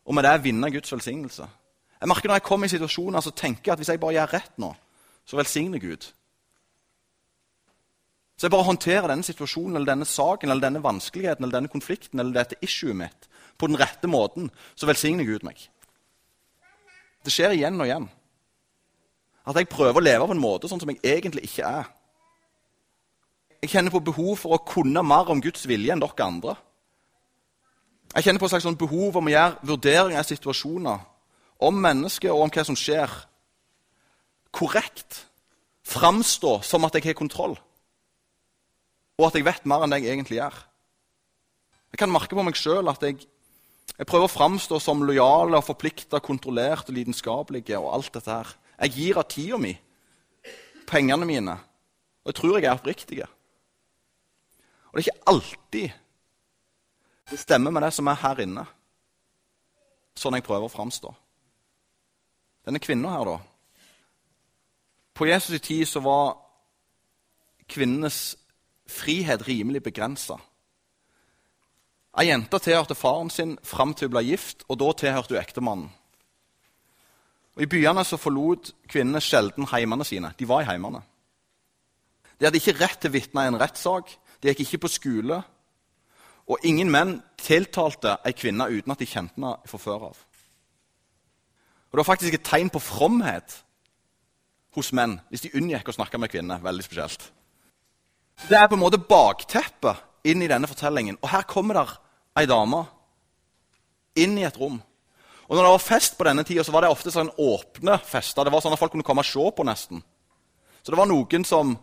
og 0.05 0.15
med 0.15 0.23
det 0.23 0.37
vinne 0.43 0.69
Guds 0.71 0.91
velsignelse. 0.91 1.47
Jeg 1.99 2.07
merker 2.07 2.27
Når 2.29 2.35
jeg 2.35 2.43
kommer 2.43 2.65
i 2.65 2.69
situasjoner, 2.69 3.19
så 3.19 3.31
tenker 3.31 3.61
jeg 3.65 3.73
at 3.73 3.79
hvis 3.79 3.89
jeg 3.89 3.99
bare 3.99 4.13
gjør 4.13 4.33
rett 4.33 4.57
nå, 4.59 4.73
så 5.25 5.37
velsigner 5.37 5.79
Gud. 5.79 6.11
Så 8.37 8.47
jeg 8.47 8.51
bare 8.51 8.67
håndterer 8.67 9.07
denne 9.07 9.23
situasjonen 9.23 9.75
eller 9.75 9.87
denne 9.87 10.05
saken 10.05 10.49
eller 10.49 10.65
denne 10.65 10.83
vanskeligheten 10.83 11.45
eller 11.45 11.55
denne 11.55 11.71
konflikten 11.71 12.19
eller 12.19 12.33
dette 12.33 12.57
issuet 12.61 12.95
mitt 12.95 13.29
på 13.57 13.67
den 13.67 13.79
rette 13.79 14.07
måten, 14.07 14.49
så 14.75 14.89
velsigner 14.89 15.23
Gud 15.23 15.45
meg. 15.47 15.69
Det 17.23 17.31
skjer 17.31 17.55
igjen 17.55 17.79
og 17.79 17.87
igjen. 17.87 18.09
At 19.43 19.57
jeg 19.59 19.69
prøver 19.71 19.99
å 19.99 20.03
leve 20.03 20.27
på 20.27 20.35
en 20.35 20.41
måte 20.43 20.69
sånn 20.71 20.79
som 20.81 20.91
jeg 20.91 21.01
egentlig 21.03 21.47
ikke 21.49 21.67
er. 21.67 21.89
Jeg 23.63 23.73
kjenner 23.73 23.93
på 23.93 24.03
behov 24.03 24.37
for 24.41 24.55
å 24.55 24.63
kunne 24.67 25.03
mer 25.07 25.29
om 25.31 25.41
Guds 25.43 25.65
vilje 25.67 25.93
enn 25.93 26.03
dere 26.03 26.25
andre. 26.25 26.55
Jeg 28.13 28.27
kjenner 28.27 28.43
på 28.43 28.47
et 28.47 28.53
slags 28.53 28.67
sånn 28.67 28.79
behov 28.79 29.17
om 29.17 29.29
å 29.29 29.33
gjøre 29.33 29.67
vurderinger 29.67 30.21
av 30.21 30.27
situasjoner, 30.27 31.05
om 31.63 31.77
mennesket 31.81 32.31
og 32.31 32.43
om 32.45 32.51
hva 32.53 32.65
som 32.67 32.77
skjer, 32.77 33.11
korrekt. 34.53 35.23
Framstå 35.83 36.61
som 36.63 36.85
at 36.87 36.95
jeg 36.95 37.09
har 37.09 37.17
kontroll, 37.19 37.57
og 39.19 39.25
at 39.27 39.35
jeg 39.35 39.43
vet 39.43 39.65
mer 39.67 39.83
enn 39.83 39.91
det 39.91 39.99
jeg 39.99 40.13
egentlig 40.13 40.37
gjør. 40.37 40.59
Jeg 41.91 41.99
kan 41.99 42.13
merke 42.13 42.37
på 42.37 42.45
meg 42.45 42.55
sjøl 42.55 42.87
at 42.87 43.03
jeg 43.03 43.25
jeg 43.93 44.07
prøver 44.09 44.25
å 44.25 44.31
framstå 44.31 44.79
som 44.81 45.03
lojal 45.05 45.53
og 45.53 45.65
forplikta, 45.67 46.17
og 46.23 46.89
lidenskapelig. 46.89 47.75
og 47.77 47.93
alt 47.93 48.13
dette 48.13 48.31
her. 48.31 48.47
Jeg 48.83 48.91
gir 48.97 49.19
av 49.19 49.27
tida 49.31 49.57
mi, 49.61 49.71
pengene 50.89 51.25
mine, 51.27 51.55
og 52.23 52.31
jeg 52.31 52.35
tror 52.39 52.57
jeg 52.57 52.67
er 52.67 52.75
oppriktig. 52.75 53.19
Og 53.23 54.97
det 54.97 55.03
er 55.03 55.05
ikke 55.07 55.29
alltid 55.31 55.91
det 57.31 57.39
stemmer 57.39 57.71
med 57.71 57.85
det 57.85 57.93
som 57.95 58.09
er 58.11 58.19
her 58.19 58.41
inne, 58.43 58.65
sånn 60.19 60.35
jeg 60.35 60.45
prøver 60.45 60.67
å 60.67 60.73
framstå. 60.73 61.13
Denne 62.67 62.81
kvinna 62.83 63.15
her, 63.15 63.25
da 63.25 63.39
På 65.13 65.25
Jesus' 65.25 65.61
tid 65.61 65.87
så 65.87 65.99
var 66.01 66.37
kvinnenes 67.69 68.35
frihet 68.89 69.47
rimelig 69.47 69.83
begrensa. 69.83 70.39
Ei 72.17 72.27
jente 72.27 72.59
tilhørte 72.59 72.95
faren 72.95 73.29
sin 73.29 73.57
fram 73.63 73.93
til 73.93 74.07
hun 74.09 74.15
ble 74.17 74.23
gift, 74.25 74.65
og 74.67 74.79
da 74.81 74.91
tilhørte 74.93 75.35
hun 75.35 75.41
ektemannen. 75.41 75.91
Og 77.55 77.63
I 77.63 77.69
byene 77.69 78.03
så 78.05 78.17
forlot 78.17 78.71
kvinnene 78.89 79.21
sjelden 79.21 79.67
heimene 79.69 80.05
sine. 80.07 80.33
De 80.37 80.47
var 80.49 80.63
i 80.63 80.69
heimene. 80.71 81.03
De 82.39 82.47
hadde 82.47 82.57
ikke 82.57 82.79
rett 82.79 82.99
til 83.01 83.11
å 83.11 83.13
vitne 83.13 83.45
i 83.45 83.51
en 83.51 83.59
rettssak, 83.61 84.09
de 84.41 84.49
gikk 84.51 84.65
ikke 84.65 84.83
på 84.83 84.93
skole. 84.95 85.37
Og 86.49 86.65
ingen 86.67 86.89
menn 86.91 87.13
tiltalte 87.39 88.17
ei 88.27 88.33
kvinne 88.35 88.67
uten 88.67 88.91
at 88.91 88.99
de 88.99 89.07
kjente 89.07 89.37
henne 89.37 89.53
fra 89.69 89.79
før 89.79 90.09
av. 90.09 90.17
Og 91.87 91.93
Det 91.93 92.01
var 92.01 92.09
faktisk 92.09 92.33
et 92.33 92.47
tegn 92.47 92.71
på 92.73 92.81
fromhet 92.81 93.59
hos 94.73 94.89
menn 94.97 95.19
hvis 95.29 95.45
de 95.45 95.53
unngikk 95.59 95.91
å 95.91 95.95
snakke 95.95 96.19
med 96.19 96.33
kvinner. 96.33 96.59
Veldig 96.59 96.83
spesielt. 96.83 97.29
Det 98.49 98.57
er 98.57 98.67
på 98.67 98.75
en 98.75 98.81
måte 98.81 98.97
bakteppet 98.97 100.01
inn 100.27 100.41
i 100.41 100.49
denne 100.49 100.67
fortellingen. 100.67 101.19
Og 101.21 101.29
her 101.29 101.45
kommer 101.47 101.77
der 101.77 101.93
ei 102.41 102.47
dame 102.49 102.81
inn 104.19 104.35
i 104.39 104.47
et 104.47 104.57
rom. 104.57 104.81
Og 105.53 105.59
når 105.59 105.67
det 105.67 105.71
var 105.75 105.81
fest 105.85 106.15
på 106.17 106.25
denne 106.25 106.41
tida, 106.41 106.63
så 106.65 106.73
var 106.73 106.81
det 106.81 106.89
ofte 106.89 107.11
sånn 107.13 107.27
åpne 107.37 107.99
fester. 108.01 108.47
Det 108.47 108.51
var 108.55 108.63
sånn 108.63 108.73
at 108.73 108.79
folk 108.81 108.95
kunne 108.95 109.05
komme 109.05 109.21
og 109.21 109.27
se 109.29 109.43
på, 109.53 109.65
nesten. 109.67 109.99
Så 110.81 110.89
det 110.89 110.97
var 110.97 111.05
noen 111.05 111.43
som, 111.45 111.75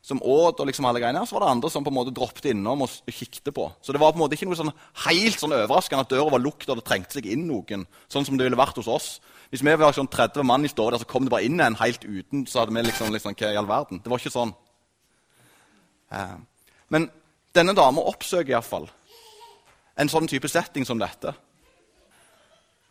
som 0.00 0.22
åt, 0.24 0.62
og 0.62 0.70
liksom 0.70 0.86
alle 0.88 1.02
greiene, 1.02 1.26
så 1.28 1.36
var 1.36 1.44
det 1.44 1.50
andre 1.52 1.70
som 1.74 1.84
på 1.84 1.92
en 1.92 1.98
måte 1.98 2.14
droppet 2.16 2.48
innom 2.54 2.86
og 2.86 2.94
kikket 3.12 3.50
på. 3.52 3.66
Så 3.84 3.92
det 3.92 4.00
var 4.00 4.14
på 4.14 4.16
en 4.16 4.22
måte 4.22 4.38
ikke 4.38 4.48
noe 4.48 4.56
sånn 4.56 4.72
helt 5.04 5.36
sånn 5.36 5.52
overraskende 5.52 6.06
at 6.06 6.14
døra 6.14 6.32
var 6.32 6.42
lukket 6.46 6.72
og 6.72 6.80
det 6.80 6.86
trengte 6.88 7.18
seg 7.18 7.28
inn 7.28 7.44
noen. 7.50 7.84
Sånn 8.08 8.24
som 8.24 8.40
det 8.40 8.48
ville 8.48 8.60
vært 8.62 8.80
hos 8.80 8.88
oss. 8.88 9.10
Hvis 9.52 9.66
vi 9.68 9.76
var 9.84 9.92
sånn 9.98 10.08
30 10.08 10.48
mann 10.48 10.64
i 10.64 10.72
stua 10.72 10.96
så 10.96 11.10
kom 11.10 11.28
det 11.28 11.34
bare 11.34 11.44
inn 11.44 11.60
en 11.60 11.76
helt 11.82 12.08
uten. 12.08 12.46
så 12.48 12.62
hadde 12.62 12.72
vi 12.72 12.86
liksom, 12.88 13.12
liksom 13.12 13.36
hva 13.36 13.52
i 13.52 13.60
all 13.60 13.68
verden? 13.68 14.00
Det 14.00 14.08
var 14.08 14.24
ikke 14.24 14.32
sånn. 14.32 14.56
Eh, 16.16 16.40
men 16.88 17.10
denne 17.52 17.76
dama 17.76 18.08
oppsøker 18.08 18.56
iallfall 18.56 18.88
en 20.00 20.08
sånn 20.08 20.30
type 20.30 20.48
setting 20.48 20.88
som 20.88 20.96
dette. 20.96 21.36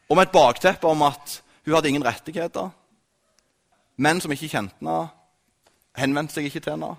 Og 0.10 0.18
med 0.18 0.28
et 0.28 0.34
bakteppe 0.34 0.88
om 0.88 1.02
at 1.02 1.42
hun 1.66 1.74
hadde 1.74 1.88
ingen 1.88 2.06
rettigheter. 2.06 2.70
Menn 3.98 4.22
som 4.22 4.32
ikke 4.32 4.50
kjente 4.50 4.76
henne, 4.80 5.10
henvendte 6.00 6.34
seg 6.34 6.48
ikke 6.50 6.64
til 6.64 6.78
henne. 6.78 6.96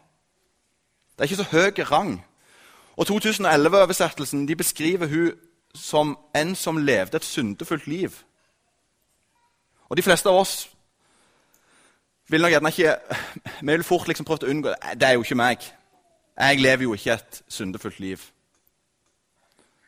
Det 1.14 1.25
er 1.25 1.31
ikke 1.31 1.42
så 1.42 1.51
høy 1.51 1.85
rang. 1.90 2.12
Og 2.96 3.07
2011-oversettelsen 3.11 4.46
beskriver 4.57 5.09
hun 5.09 5.33
som 5.75 6.18
en 6.37 6.55
som 6.55 6.77
levde 6.77 7.16
et 7.16 7.25
syndefullt 7.25 7.87
liv. 7.87 8.11
Og 9.88 9.96
de 9.96 10.03
fleste 10.03 10.29
av 10.29 10.37
oss 10.37 10.70
vil 12.29 12.42
nok 12.42 12.51
gjerne 12.51 12.68
ikke 12.68 12.96
Vi 13.61 13.73
vil 13.73 13.85
fort 13.85 14.09
liksom 14.09 14.27
prøve 14.27 14.46
å 14.46 14.51
unngå 14.51 14.68
det. 14.68 14.99
Det 15.01 15.09
er 15.09 15.12
jo 15.16 15.25
ikke 15.25 15.38
meg. 15.38 15.64
Jeg 16.38 16.61
lever 16.61 16.83
jo 16.83 16.94
ikke 16.94 17.12
et 17.12 17.42
syndefullt 17.49 18.01
liv. 18.01 18.20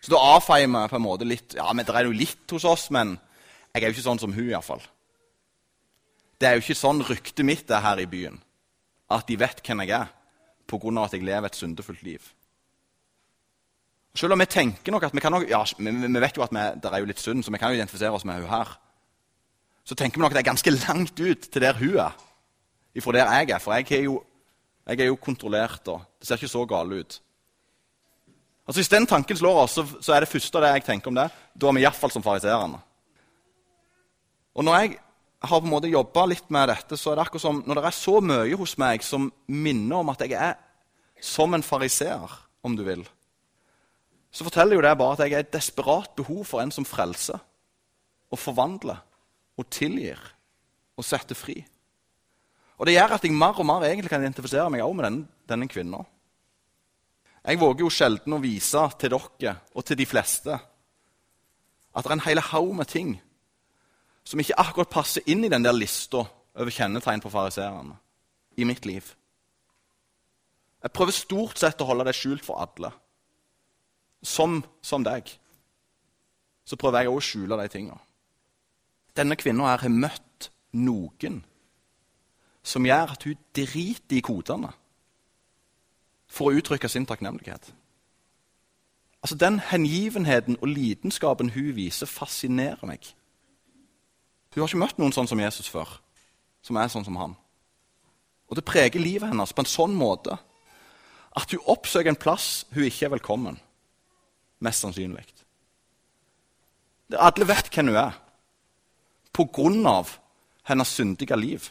Så 0.02 0.10
da 0.10 0.18
avfeier 0.34 0.66
vi 0.66 0.88
på 0.90 0.98
en 0.98 1.04
måte 1.04 1.28
litt 1.28 1.54
Ja, 1.54 1.68
men 1.72 1.86
det 1.86 1.94
er 1.94 2.08
jo 2.08 2.16
litt 2.16 2.50
hos 2.50 2.66
oss, 2.66 2.88
men 2.90 3.14
jeg 3.72 3.82
er 3.82 3.88
jo 3.88 3.96
ikke 3.96 4.08
sånn 4.08 4.20
som 4.20 4.34
hun 4.34 4.50
iallfall. 4.50 4.82
Det 6.42 6.48
er 6.48 6.58
jo 6.58 6.64
ikke 6.64 6.76
sånn 6.76 7.04
ryktet 7.06 7.46
mitt 7.46 7.70
er 7.70 7.84
her 7.84 8.02
i 8.02 8.08
byen, 8.10 8.40
at 9.14 9.28
de 9.28 9.38
vet 9.38 9.62
hvem 9.62 9.84
jeg 9.84 9.94
er 10.00 10.10
pga. 10.66 11.04
at 11.04 11.12
jeg 11.12 11.22
lever 11.22 11.46
et 11.46 11.56
syndefullt 11.56 12.02
liv. 12.02 12.32
Selv 14.14 14.34
om 14.34 14.42
vi 14.42 14.46
tenker 14.46 14.92
nok 14.92 15.04
at 15.04 15.14
vi 15.14 15.20
kan 15.20 15.32
nok, 15.32 15.48
ja, 15.48 15.62
vi 15.78 16.20
vet 16.20 16.36
jo 16.36 16.42
at 16.42 16.52
vi, 16.52 16.64
det 16.82 16.90
er 16.90 16.98
jo 17.00 17.08
litt 17.08 17.20
synd, 17.20 17.44
så 17.44 17.52
vi 17.52 17.58
kan 17.58 17.72
jo 17.72 17.78
identifisere 17.78 18.12
oss 18.12 18.24
med 18.24 18.42
hun 18.42 18.50
her. 18.50 18.68
Så 19.84 19.94
tenker 19.94 20.18
vi 20.18 20.22
nok 20.22 20.32
at 20.32 20.36
det 20.36 20.42
er 20.42 20.50
ganske 20.50 20.74
langt 20.88 21.20
ut 21.20 21.48
til 21.48 21.62
der 21.62 21.78
hun 21.78 21.96
er, 21.96 22.18
ifra 22.94 23.12
der 23.12 23.32
jeg 23.32 23.50
er. 23.50 23.58
For 23.58 23.72
jeg 23.72 23.92
er 23.92 24.04
jo, 24.04 24.22
jeg 24.86 25.00
er 25.00 25.08
jo 25.08 25.16
kontrollert, 25.16 25.88
og 25.88 26.02
det 26.20 26.28
ser 26.28 26.36
ikke 26.36 26.52
så 26.52 26.66
galt 26.68 26.92
ut. 26.92 27.20
Altså 28.66 28.78
Hvis 28.78 28.92
den 28.92 29.06
tanken 29.06 29.36
slår 29.36 29.62
oss, 29.64 29.78
så, 29.78 30.14
er 30.14 30.22
det 30.22 30.30
første 30.30 30.58
av 30.58 30.64
det 30.64 30.74
jeg 30.76 30.84
tenker 30.86 31.10
om 31.10 31.18
det, 31.18 31.28
da 31.54 31.68
er 31.68 31.76
vi 31.76 31.82
iallfall 31.82 32.12
som 32.14 32.22
fariseerne. 32.22 32.78
Og 34.54 34.64
når 34.64 34.78
jeg 34.78 34.92
har 35.42 35.60
på 35.60 35.66
en 35.66 35.72
måte 35.72 35.90
jobba 35.90 36.26
litt 36.30 36.50
med 36.54 36.68
dette, 36.70 36.96
så 36.96 37.10
er 37.10 37.18
det 37.18 37.24
akkurat 37.24 37.42
som 37.42 37.62
når 37.66 37.80
det 37.80 37.88
er 37.88 37.96
så 37.96 38.20
mye 38.22 38.58
hos 38.60 38.76
meg 38.78 39.02
som 39.02 39.26
minner 39.50 39.98
om 39.98 40.12
at 40.12 40.22
jeg 40.22 40.36
er 40.38 40.54
som 41.22 41.54
en 41.54 41.64
fariseer, 41.66 42.38
om 42.62 42.76
du 42.78 42.84
vil, 42.86 43.02
så 44.30 44.46
forteller 44.46 44.78
jo 44.78 44.84
det 44.84 44.92
bare 44.98 45.16
at 45.16 45.24
jeg 45.24 45.34
er 45.34 45.42
et 45.42 45.54
desperat 45.54 46.12
behov 46.16 46.44
for 46.46 46.62
en 46.62 46.70
som 46.70 46.86
frelser 46.86 47.40
og 48.32 48.38
forvandler 48.38 49.02
og 49.58 49.66
tilgir 49.68 50.20
og 50.96 51.04
setter 51.04 51.36
fri. 51.36 51.58
Og 52.78 52.86
Det 52.86 52.94
gjør 52.94 53.16
at 53.16 53.24
jeg 53.26 53.34
mer 53.34 53.58
og 53.58 53.66
mer 53.66 53.84
egentlig 53.86 54.10
kan 54.10 54.22
identifisere 54.22 54.70
meg 54.70 54.82
også 54.82 54.96
med 54.98 55.04
denne, 55.06 55.26
denne 55.50 55.68
kvinna. 55.68 56.00
Jeg 57.42 57.58
våger 57.58 57.82
jo 57.82 57.90
sjelden 57.90 58.36
å 58.36 58.42
vise 58.42 58.82
til 59.00 59.16
dere 59.16 59.56
og 59.74 59.84
til 59.86 59.98
de 59.98 60.06
fleste 60.06 60.58
at 61.92 62.06
det 62.06 62.08
er 62.08 62.14
en 62.14 62.24
hel 62.24 62.40
haug 62.52 62.70
med 62.76 62.88
ting 62.88 63.16
som 64.24 64.40
ikke 64.40 64.56
akkurat 64.60 64.92
passer 64.92 65.26
inn 65.28 65.44
i 65.44 65.50
den 65.50 65.64
der 65.64 65.74
lista 65.74 66.22
over 66.54 66.70
kjennetegn 66.70 67.20
på 67.20 67.32
fariseerne. 67.32 67.98
i 68.56 68.64
mitt 68.64 68.84
liv. 68.84 69.14
Jeg 70.82 70.92
prøver 70.92 71.12
stort 71.16 71.58
sett 71.58 71.80
å 71.80 71.86
holde 71.88 72.04
det 72.04 72.12
skjult 72.14 72.44
for 72.44 72.60
alle. 72.60 72.90
Som, 74.22 74.58
som 74.82 75.00
deg. 75.02 75.30
Så 76.64 76.76
prøver 76.76 77.00
jeg 77.00 77.08
òg 77.08 77.16
å 77.16 77.24
skjule 77.24 77.56
de 77.56 77.68
tinga. 77.72 77.96
Denne 79.16 79.38
kvinna 79.40 79.70
her 79.70 79.86
har 79.86 79.88
møtt 79.88 80.50
noen 80.76 81.40
som 82.62 82.84
gjør 82.84 83.16
at 83.16 83.24
hun 83.24 83.40
driter 83.56 84.18
i 84.18 84.20
kodene 84.20 84.74
for 86.32 86.48
å 86.48 86.56
uttrykke 86.56 86.88
sin 86.88 87.06
takknemlighet. 87.06 87.72
Altså, 89.22 89.36
Den 89.36 89.60
hengivenheten 89.60 90.56
og 90.60 90.68
lidenskapen 90.68 91.50
hun 91.50 91.76
viser, 91.76 92.06
fascinerer 92.06 92.86
meg. 92.86 93.04
Hun 94.54 94.62
har 94.62 94.68
ikke 94.68 94.80
møtt 94.82 94.98
noen 94.98 95.12
sånn 95.12 95.28
som 95.28 95.40
Jesus 95.40 95.68
før, 95.68 96.00
som 96.62 96.76
er 96.76 96.90
sånn 96.92 97.04
som 97.04 97.16
han. 97.16 97.36
Og 98.48 98.56
Det 98.56 98.64
preger 98.64 99.00
livet 99.00 99.28
hennes 99.28 99.52
på 99.52 99.62
en 99.62 99.70
sånn 99.70 99.94
måte 99.96 100.38
at 101.36 101.50
hun 101.50 101.64
oppsøker 101.72 102.12
en 102.12 102.20
plass 102.20 102.66
hun 102.74 102.84
ikke 102.84 103.06
er 103.06 103.14
velkommen. 103.14 103.60
Mest 104.60 104.84
sannsynlig. 104.84 105.24
Alle 107.12 107.48
vet 107.48 107.70
hvem 107.72 107.88
hun 107.88 107.96
er 107.96 108.18
på 109.32 109.46
grunn 109.48 109.86
av 109.86 110.18
hennes 110.68 110.88
syndige 110.88 111.36
liv. 111.36 111.70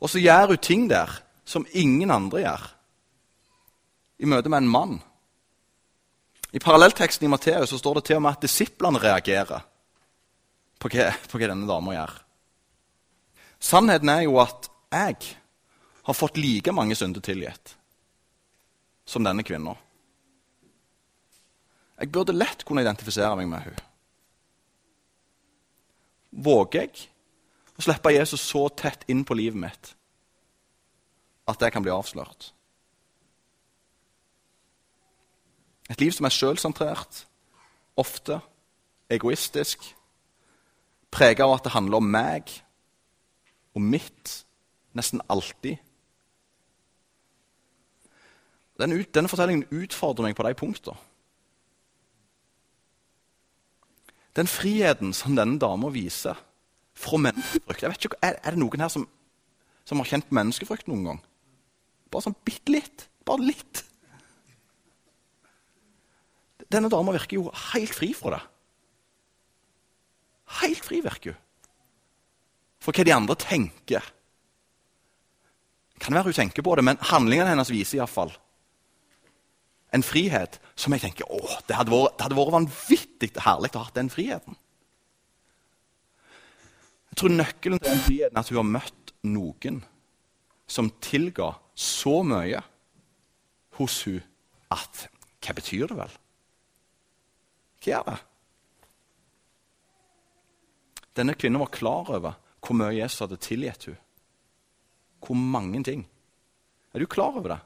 Og 0.00 0.10
så 0.10 0.18
gjør 0.18 0.54
hun 0.54 0.58
ting 0.58 0.88
der 0.90 1.20
som 1.50 1.66
ingen 1.74 2.12
andre 2.14 2.44
gjør, 2.44 2.66
i 4.20 4.28
møte 4.28 4.52
med 4.52 4.62
en 4.62 4.70
mann. 4.70 4.98
I 6.54 6.62
parallellteksten 6.62 7.26
i 7.26 7.30
Matteus 7.30 7.72
står 7.74 7.98
det 7.98 8.06
til 8.08 8.20
og 8.20 8.24
med 8.26 8.36
at 8.36 8.44
disiplene 8.44 9.00
reagerer 9.02 9.66
på 10.80 10.90
hva, 10.92 11.10
på 11.30 11.40
hva 11.40 11.50
denne 11.50 11.68
dama 11.68 11.94
gjør. 11.96 12.16
Sannheten 13.60 14.12
er 14.12 14.24
jo 14.26 14.38
at 14.42 14.70
jeg 14.90 15.18
har 16.06 16.16
fått 16.16 16.40
like 16.40 16.72
mange 16.74 16.96
synder 16.98 17.22
tilgitt 17.24 17.74
som 19.08 19.26
denne 19.26 19.44
kvinna. 19.46 19.74
Jeg 22.00 22.12
burde 22.14 22.36
lett 22.36 22.64
kunne 22.64 22.82
identifisere 22.84 23.34
meg 23.36 23.50
med 23.50 23.66
henne. 23.66 23.86
Våger 26.30 26.86
jeg 26.86 27.08
å 27.74 27.82
slippe 27.84 28.14
Jesus 28.14 28.42
så 28.46 28.68
tett 28.70 29.02
inn 29.10 29.24
på 29.26 29.34
livet 29.36 29.58
mitt 29.60 29.96
at 31.50 31.60
det 31.60 31.72
kan 31.74 31.84
bli 31.84 31.92
avslørt? 31.92 32.52
Et 35.90 36.00
liv 36.00 36.12
som 36.14 36.28
er 36.28 36.34
sjølsentrert, 36.34 37.24
ofte 37.98 38.38
egoistisk, 39.10 39.82
prega 41.10 41.44
av 41.44 41.56
at 41.56 41.66
det 41.66 41.74
handler 41.74 41.98
om 41.98 42.10
meg 42.10 42.52
og 43.74 43.82
mitt 43.82 44.34
nesten 44.94 45.22
alltid. 45.30 45.78
Denne, 48.80 49.02
denne 49.14 49.28
fortellingen 49.28 49.66
utfordrer 49.74 50.30
meg 50.30 50.38
på 50.38 50.46
de 50.46 50.54
punktene. 50.56 51.06
Den 54.38 54.46
friheten 54.46 55.10
som 55.12 55.34
denne 55.34 55.58
dama 55.58 55.90
viser 55.90 56.38
fra 56.94 57.18
menneskefrykt 57.18 57.82
jeg 57.82 57.90
vet 57.90 58.04
ikke, 58.06 58.20
er, 58.22 58.36
er 58.38 58.54
det 58.54 58.60
noen 58.62 58.84
her 58.84 58.92
som, 58.92 59.08
som 59.84 59.98
har 59.98 60.06
kjent 60.06 60.30
menneskefrykt 60.30 60.86
noen 60.88 61.08
gang? 61.08 61.20
Bare 62.10 62.26
sånn 62.26 62.38
bitte 62.46 62.74
litt. 62.74 63.06
Bare 63.26 63.46
litt. 63.46 63.84
Denne 66.70 66.90
dama 66.92 67.14
virker 67.14 67.40
jo 67.40 67.48
helt 67.72 67.94
fri 67.94 68.12
fra 68.14 68.36
det. 68.36 68.42
Helt 70.60 70.84
fri 70.86 71.00
virker 71.04 71.34
hun. 71.34 71.46
For 72.80 72.96
hva 72.96 73.04
de 73.04 73.12
andre 73.12 73.36
tenker. 73.36 74.04
Kan 76.00 76.16
være 76.16 76.30
hun 76.30 76.38
tenker 76.38 76.64
på 76.64 76.74
det, 76.78 76.84
men 76.86 77.02
handlingene 77.10 77.52
hennes 77.52 77.72
viser 77.72 78.00
iallfall 78.00 78.32
en 79.90 80.06
frihet 80.06 80.58
som 80.78 80.94
jeg 80.94 81.02
tenker 81.04 81.30
åh, 81.30 81.56
det 81.66 81.76
hadde 81.76 81.92
vært, 81.92 82.16
det 82.16 82.26
hadde 82.26 82.38
vært 82.38 82.54
vanvittig 82.54 83.30
herlig 83.44 83.72
å 83.74 83.84
ha 83.84 83.94
den 83.96 84.10
friheten. 84.12 84.58
Jeg 87.10 87.18
tror 87.20 87.34
nøkkelen 87.34 87.82
til 87.82 87.90
den 87.90 88.04
friheten 88.04 88.38
er 88.38 88.44
at 88.44 88.52
hun 88.52 88.60
har 88.60 88.68
møtt 88.76 89.14
noen 89.26 89.80
som 90.70 90.90
tilga 91.02 91.54
så 91.74 92.20
mye 92.22 92.60
hos 93.80 94.02
hun 94.06 94.20
at 94.70 95.08
Hva 95.40 95.54
betyr 95.56 95.88
det 95.88 95.96
vel? 95.96 96.12
Hva 97.80 97.94
er 97.96 98.02
det? 98.06 98.16
Denne 101.16 101.34
kvinnen 101.34 101.62
var 101.62 101.72
klar 101.72 102.12
over 102.12 102.36
hvor 102.60 102.76
mye 102.76 102.92
Jesus 102.98 103.24
hadde 103.24 103.40
tilgitt 103.40 103.88
henne. 103.88 103.98
Hvor 105.24 105.36
mange 105.36 105.80
ting. 105.84 106.04
Er 106.92 107.00
du 107.00 107.08
klar 107.08 107.34
over 107.40 107.56
det? 107.56 107.58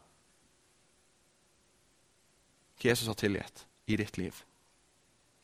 Hva 2.79 2.93
Jesus 2.93 3.11
har 3.11 3.19
tilgitt 3.19 3.67
i 3.91 3.99
ditt 3.99 4.17
liv. 4.23 4.39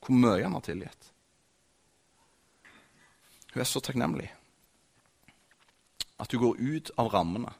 Hvor 0.01 0.17
mye 0.17 0.47
han 0.47 0.55
har 0.55 0.65
tilgitt. 0.65 1.11
Hun 3.51 3.61
er 3.61 3.69
så 3.69 3.83
takknemlig 3.83 4.31
at 6.21 6.31
du 6.31 6.39
går 6.41 6.61
ut 6.61 6.93
av 7.01 7.11
rammene 7.15 7.53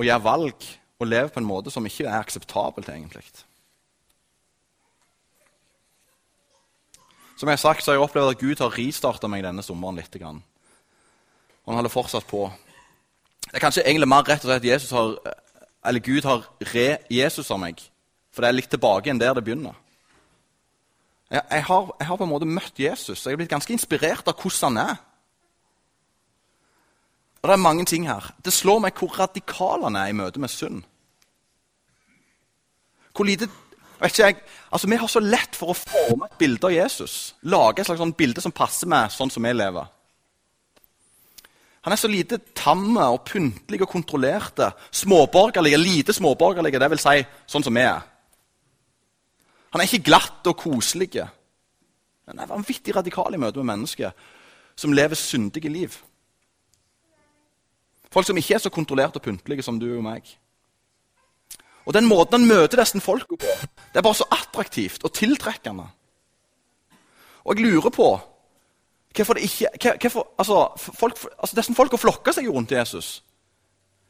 og 0.00 0.06
gjør 0.06 0.22
valg 0.24 0.66
og 1.00 1.08
lever 1.08 1.32
på 1.32 1.40
en 1.40 1.48
måte 1.48 1.72
som 1.72 1.84
ikke 1.86 2.06
er 2.06 2.20
akseptabelt, 2.20 2.88
egentlig. 2.88 3.24
Som 7.36 7.48
jeg 7.48 7.56
har 7.56 7.60
sagt, 7.60 7.84
så 7.84 7.90
har 7.90 7.98
jeg 7.98 8.04
opplevd 8.04 8.34
at 8.34 8.40
Gud 8.40 8.60
har 8.60 8.76
ristarta 8.76 9.28
meg 9.28 9.44
denne 9.44 9.64
sommeren 9.64 9.96
litt. 9.96 10.16
Og 10.20 10.40
han 11.68 11.78
holder 11.80 11.92
fortsatt 11.92 12.26
på. 12.28 12.46
Det 13.46 13.56
er 13.56 13.64
kanskje 13.64 13.84
egentlig 13.86 14.08
mer 14.12 14.26
rett 14.28 14.44
å 14.44 14.50
si 14.50 14.56
at 14.56 14.66
Jesus 14.68 14.92
har, 14.96 15.14
eller 15.88 16.04
Gud 16.04 16.28
har 16.28 16.44
re-Jesus 16.72 17.50
av 17.52 17.60
meg. 17.60 17.80
For 18.30 18.44
det 18.44 18.50
er 18.50 18.58
litt 18.58 18.72
tilbake 18.72 19.12
enn 19.12 19.20
der 19.20 19.36
det 19.36 19.44
begynner. 19.44 19.76
Jeg, 21.30 21.42
jeg, 21.44 21.64
har, 21.68 21.92
jeg, 21.98 22.08
har, 22.08 22.18
på 22.18 22.26
en 22.26 22.32
måte 22.32 22.48
møtt 22.48 22.80
Jesus, 22.82 23.24
jeg 23.24 23.32
er 23.32 23.40
blitt 23.40 23.52
ganske 23.52 23.72
inspirert 23.72 24.28
av 24.28 24.36
hvordan 24.36 24.76
han 24.76 24.90
er. 24.96 25.02
Og 27.40 27.48
Det 27.48 27.52
er 27.52 27.56
mange 27.56 27.84
ting 27.84 28.06
her. 28.08 28.32
Det 28.44 28.52
slår 28.52 28.82
meg 28.84 28.98
hvor 28.98 29.16
radikal 29.18 29.84
han 29.86 29.96
er 29.96 30.10
i 30.10 30.16
møte 30.16 30.40
med 30.40 30.52
synd. 30.52 30.82
Hvor 33.16 33.24
lite 33.24 33.48
vet 34.00 34.12
ikke 34.12 34.26
jeg, 34.26 34.36
altså 34.72 34.88
Vi 34.88 34.96
har 34.96 35.08
så 35.08 35.20
lett 35.20 35.56
for 35.56 35.72
å 35.72 35.76
forme 35.76 36.28
et 36.28 36.38
bilde 36.38 36.66
av 36.66 36.72
Jesus. 36.72 37.34
Lage 37.42 37.80
et 37.80 37.88
slags 37.88 38.00
sånn 38.00 38.16
bilde 38.16 38.40
som 38.44 38.52
passer 38.52 38.88
med 38.88 39.12
sånn 39.12 39.32
som 39.32 39.44
vi 39.44 39.52
lever. 39.52 39.88
Han 41.80 41.92
er 41.92 41.96
så 41.96 42.10
lite 42.12 42.38
tamme 42.54 43.06
og 43.08 43.24
pyntelig 43.24 43.80
og 43.80 43.88
kontrollerte. 43.88 44.68
Småborgerlige, 44.92 45.80
lite 45.80 46.12
småborgerlige, 46.12 46.78
det 46.78 46.90
vil 46.92 47.00
si 47.00 47.22
sånn 47.48 47.64
som 47.64 47.76
vi 47.76 47.86
er. 47.88 48.02
Han 49.72 49.80
er 49.80 49.88
ikke 49.88 50.10
glatt 50.10 50.50
og 50.50 50.58
koselig. 50.60 51.24
Han 52.28 52.38
er 52.38 52.50
vanvittig 52.50 52.94
radikal 52.96 53.34
i 53.34 53.40
møte 53.40 53.62
med 53.62 53.72
mennesker 53.72 54.12
som 54.76 54.92
lever 54.92 55.16
syndige 55.16 55.72
liv. 55.72 55.96
Folk 58.10 58.26
som 58.26 58.38
ikke 58.38 58.56
er 58.56 58.62
så 58.62 58.72
kontrollerte 58.74 59.20
og 59.20 59.24
pyntlige 59.24 59.62
som 59.62 59.78
du 59.78 59.86
og 59.96 60.02
meg. 60.04 60.26
Og 61.86 61.94
Den 61.94 62.06
måten 62.06 62.40
han 62.40 62.48
møter 62.48 62.82
disse 62.82 63.00
folka 63.00 63.36
på, 63.36 63.54
det 63.92 63.98
er 63.98 64.04
bare 64.04 64.18
så 64.18 64.26
attraktivt 64.30 65.04
og 65.04 65.14
tiltrekkende. 65.14 65.86
Og 67.44 67.56
jeg 67.56 67.66
lurer 67.66 67.90
på 67.90 68.08
hvorfor 69.16 69.34
det 69.34 69.42
ikke 69.42 69.96
hvorfor, 70.00 70.26
altså, 70.38 70.92
folk, 70.94 71.18
altså 71.38 71.56
Disse 71.56 71.74
folka 71.74 71.98
flokker 71.98 72.32
seg 72.32 72.46
jo 72.46 72.54
rundt 72.54 72.72
Jesus. 72.72 73.22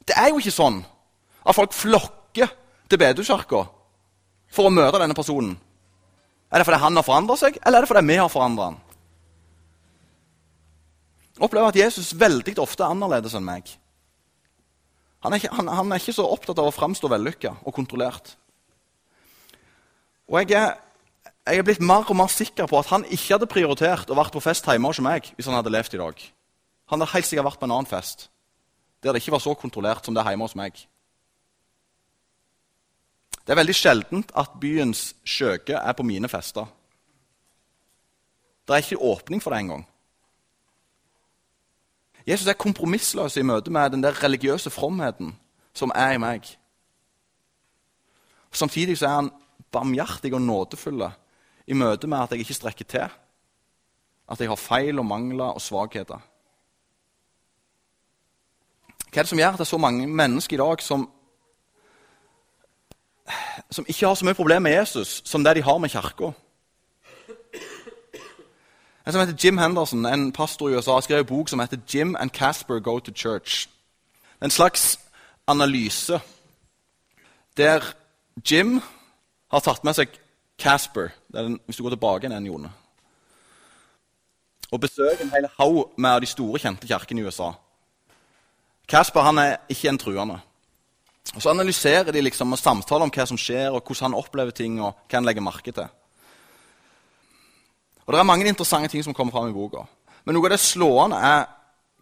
Det 0.04 0.16
er 0.16 0.28
jo 0.28 0.40
ikke 0.40 0.52
sånn 0.52 0.82
at 1.40 1.56
folk 1.56 1.72
flokker 1.72 2.50
til 2.90 3.00
bedehuskirka 3.00 3.62
for 4.50 4.68
å 4.68 4.74
møte 4.74 4.98
denne 5.00 5.16
personen. 5.16 5.54
Er 6.50 6.58
det 6.58 6.66
fordi 6.66 6.82
han 6.82 6.96
har 6.98 7.06
forandra 7.06 7.36
seg, 7.38 7.60
eller 7.64 7.78
er 7.78 7.86
det 7.86 7.90
fordi 7.92 8.06
vi 8.10 8.18
har 8.18 8.32
forandra 8.32 8.70
han? 8.70 8.80
Jeg 11.36 11.46
opplever 11.46 11.70
at 11.70 11.78
Jesus 11.78 12.10
veldig 12.18 12.58
ofte 12.60 12.84
er 12.84 12.92
annerledes 12.92 13.36
enn 13.38 13.46
meg. 13.46 13.70
Han 15.20 15.34
er, 15.34 15.40
ikke, 15.42 15.52
han, 15.52 15.68
han 15.68 15.92
er 15.92 16.00
ikke, 16.00 16.14
så 16.16 16.24
opptatt 16.24 16.60
av 16.60 16.70
å 16.70 16.74
framstå 16.74 17.10
vellykka 17.12 17.52
og 17.60 17.74
kontrollert. 17.76 18.34
Og 20.30 20.38
jeg 20.40 20.54
er, 20.56 20.78
jeg 21.44 21.60
er, 21.60 21.66
blitt 21.66 21.82
mer 21.84 22.08
og 22.08 22.16
mer 22.16 22.30
sikker 22.32 22.68
på 22.70 22.78
at 22.80 22.88
han 22.92 23.04
ikke 23.04 23.34
hadde 23.34 23.50
prioritert 23.50 24.10
å 24.10 24.16
vært 24.16 24.32
på 24.32 24.42
fest 24.44 24.68
hjemme 24.68 24.88
hos 24.88 25.02
meg 25.04 25.32
hvis 25.34 25.50
han 25.50 25.58
hadde 25.58 25.72
levd 25.74 25.98
i 25.98 26.00
dag. 26.00 26.22
Han 26.90 27.02
hadde 27.02 27.12
helt 27.12 27.28
sikkert 27.28 27.50
vært 27.50 27.60
på 27.60 27.68
en 27.68 27.76
annen 27.76 27.90
fest 27.90 28.30
der 29.00 29.14
det 29.14 29.22
ikke 29.22 29.32
var 29.32 29.40
så 29.40 29.54
kontrollert 29.56 30.04
som 30.04 30.12
det 30.16 30.20
er 30.20 30.34
hjemme 30.34 30.44
hos 30.44 30.56
meg. 30.58 30.76
Det 33.40 33.54
er 33.54 33.60
veldig 33.60 33.76
sjeldent 33.76 34.34
at 34.36 34.58
byens 34.60 35.14
skjøge 35.24 35.78
er 35.78 35.96
på 35.96 36.04
mine 36.04 36.28
fester. 36.28 36.68
Det 38.68 38.76
er 38.76 38.84
ikke 38.84 39.00
åpning 39.08 39.40
for 39.42 39.50
det 39.50 39.62
engang. 39.64 39.86
Jesus 42.30 42.46
er 42.46 42.58
kompromissløs 42.58 43.36
i 43.36 43.42
møte 43.42 43.72
med 43.74 43.90
den 43.90 44.02
der 44.04 44.22
religiøse 44.22 44.70
fromheten 44.70 45.34
som 45.74 45.90
er 45.94 46.14
i 46.14 46.20
meg. 46.22 46.46
Samtidig 48.52 48.98
så 48.98 49.06
er 49.06 49.16
han 49.16 49.30
barmhjertig 49.72 50.34
og 50.34 50.42
nådefull 50.42 51.08
i 51.66 51.74
møte 51.74 52.06
med 52.06 52.18
at 52.18 52.30
jeg 52.30 52.44
ikke 52.44 52.54
strekker 52.54 52.84
til. 52.84 53.06
At 54.30 54.40
jeg 54.40 54.48
har 54.48 54.56
feil 54.58 54.98
og 54.98 55.06
mangler 55.06 55.56
og 55.56 55.62
svakheter. 55.62 56.20
Hva 59.10 59.18
er 59.18 59.26
det 59.26 59.30
som 59.32 59.38
gjør 59.38 59.56
at 59.56 59.58
det 59.58 59.66
er 59.66 59.72
så 59.72 59.78
mange 59.78 60.06
mennesker 60.06 60.54
i 60.54 60.60
dag 60.60 60.82
som, 60.86 61.08
som 63.70 63.86
ikke 63.88 64.06
har 64.06 64.14
så 64.14 64.26
mye 64.26 64.38
problemer 64.38 64.68
med 64.68 64.76
Jesus 64.78 65.22
som 65.26 65.44
det 65.44 65.56
de 65.58 65.66
har 65.66 65.78
med 65.78 65.90
kirka? 65.90 66.30
En 69.06 69.12
som 69.12 69.20
heter 69.20 69.44
Jim 69.44 69.58
Henderson, 69.58 70.06
en 70.06 70.32
pastor 70.32 70.68
i 70.68 70.74
USA, 70.76 70.92
har 70.92 71.00
skrevet 71.00 71.20
en 71.20 71.36
bok 71.36 71.48
som 71.48 71.60
heter 71.60 71.78
'Jim 71.88 72.16
and 72.16 72.30
Casper 72.30 72.78
Go 72.78 72.98
to 72.98 73.12
Church'. 73.12 73.68
En 74.42 74.50
slags 74.50 75.00
analyse 75.46 76.20
der 77.56 77.94
Jim 78.50 78.80
har 79.50 79.60
tatt 79.60 79.84
med 79.84 79.94
seg 79.94 80.08
Casper 80.58 81.08
den, 81.32 81.60
Hvis 81.64 81.76
du 81.76 81.82
går 81.82 81.90
tilbake 81.90 82.26
en 82.26 82.46
Jone 82.46 82.72
Og 84.72 84.80
besøker 84.80 85.24
en 85.24 85.30
hel 85.30 85.48
haug 85.58 85.92
med 85.98 86.20
de 86.20 86.26
store, 86.26 86.58
kjente 86.58 86.86
kirkene 86.86 87.20
i 87.20 87.24
USA. 87.24 87.52
Casper 88.88 89.20
han 89.20 89.38
er 89.38 89.56
ikke 89.68 89.88
en 89.88 89.98
truende. 89.98 90.38
Og 91.34 91.42
Så 91.42 91.50
analyserer 91.50 92.12
de 92.12 92.20
liksom 92.20 92.52
og 92.52 92.58
samtaler 92.58 93.02
om 93.02 93.10
hva 93.10 93.26
som 93.26 93.38
skjer, 93.38 93.70
og 93.70 93.82
hvordan 93.82 94.12
han 94.12 94.14
opplever 94.14 94.50
ting. 94.50 94.80
og 94.80 94.94
hva 95.08 95.16
han 95.16 95.24
legger 95.24 95.42
merke 95.42 95.72
til. 95.72 95.88
Og 98.10 98.14
Det 98.14 98.18
er 98.18 98.26
mange 98.26 98.48
interessante 98.48 98.88
ting 98.88 99.04
som 99.04 99.14
kommer 99.14 99.30
fram 99.30 99.48
i 99.48 99.52
boka. 99.52 99.84
Men 100.24 100.34
noe 100.34 100.48
av 100.48 100.50
det 100.50 100.60
slående 100.60 101.18
er 101.22 101.44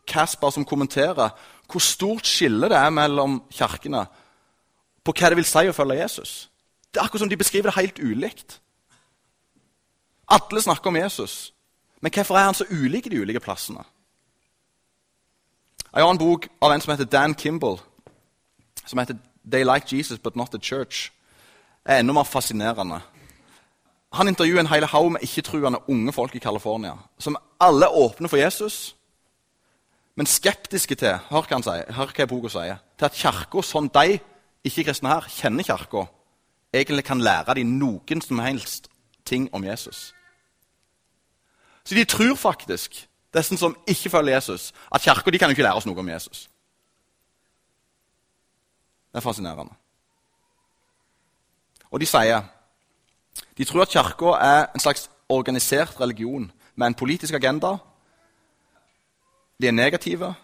Kasper 0.08 0.50
som 0.50 0.64
kommenterer 0.64 1.34
hvor 1.68 1.82
stort 1.84 2.24
skille 2.24 2.70
det 2.72 2.78
er 2.78 2.94
mellom 2.96 3.42
kirkene 3.52 4.06
på 5.04 5.12
hva 5.12 5.28
det 5.28 5.36
vil 5.36 5.44
si 5.44 5.68
å 5.68 5.74
følge 5.76 5.98
Jesus. 5.98 6.32
Det 6.88 6.96
er 6.96 7.04
akkurat 7.04 7.26
som 7.26 7.28
de 7.28 7.36
beskriver 7.36 7.68
det 7.68 7.76
helt 7.76 8.00
ulikt. 8.00 8.56
Alle 10.32 10.62
snakker 10.64 10.88
om 10.88 10.96
Jesus, 10.96 11.52
men 12.00 12.12
hvorfor 12.16 12.40
er 12.40 12.48
han 12.48 12.56
så 12.56 12.64
ulik 12.70 13.06
i 13.06 13.12
de 13.12 13.20
ulike 13.20 13.44
plassene? 13.44 13.84
En 15.92 16.24
bok 16.24 16.48
av 16.62 16.72
en 16.72 16.80
som 16.80 16.94
heter 16.94 17.04
Dan 17.04 17.34
Kimball, 17.34 17.82
som 18.86 18.98
heter 18.98 19.20
'They 19.44 19.64
Like 19.64 19.96
Jesus, 19.96 20.18
But 20.18 20.36
Not 20.36 20.56
The 20.56 20.58
Church'. 20.58 21.10
er 21.84 22.00
enda 22.00 22.12
mer 22.12 22.24
fascinerende. 22.24 23.00
Han 24.12 24.28
intervjuer 24.28 24.60
en 24.60 24.70
hel 24.70 24.86
haug 24.88 25.10
med 25.12 25.24
ikke-truende 25.24 25.82
unge 25.88 26.12
folk 26.12 26.34
i 26.34 26.40
California, 26.40 26.94
som 27.18 27.36
alle 27.60 27.88
åpner 27.88 28.28
for 28.28 28.40
Jesus, 28.40 28.96
men 30.16 30.26
skeptiske 30.26 30.96
til 30.98 31.18
hør 31.28 31.44
hva 31.44 31.58
han 31.58 31.62
sier, 31.62 31.92
hør 31.94 32.14
hva 32.16 32.26
boka 32.26 32.50
sier, 32.50 32.80
til 32.98 33.06
at 33.06 33.18
kirka, 33.18 33.62
som 33.62 33.90
de 33.92 34.18
ikke-kristne 34.66 35.12
her 35.12 35.28
kjenner 35.30 35.66
kirka, 35.66 36.06
egentlig 36.74 37.04
kan 37.04 37.20
lære 37.20 37.54
dem 37.60 37.76
noen 37.78 38.24
som 38.24 38.40
helst 38.42 38.88
ting 39.28 39.48
om 39.54 39.64
Jesus. 39.64 40.14
Så 41.84 41.94
de 41.94 42.04
tror 42.04 42.34
faktisk, 42.34 43.04
disse 43.36 43.56
som 43.56 43.76
ikke 43.86 44.10
følger 44.10 44.34
Jesus, 44.34 44.72
at 44.94 45.04
kirka 45.04 45.30
kan 45.30 45.50
jo 45.50 45.56
ikke 45.56 45.62
lære 45.62 45.76
oss 45.76 45.86
noe 45.86 46.00
om 46.00 46.08
Jesus. 46.08 46.48
Det 49.12 49.20
er 49.20 49.24
fascinerende. 49.24 49.74
Og 51.90 52.00
de 52.00 52.06
sier 52.06 52.42
de 53.58 53.64
tror 53.64 53.82
at 53.82 53.90
kirka 53.90 54.34
er 54.38 54.66
en 54.74 54.80
slags 54.80 55.08
organisert 55.28 56.00
religion 56.00 56.50
med 56.76 56.86
en 56.86 56.94
politisk 56.94 57.34
agenda. 57.34 57.76
De 59.60 59.66
er 59.66 59.74
negative, 59.74 60.34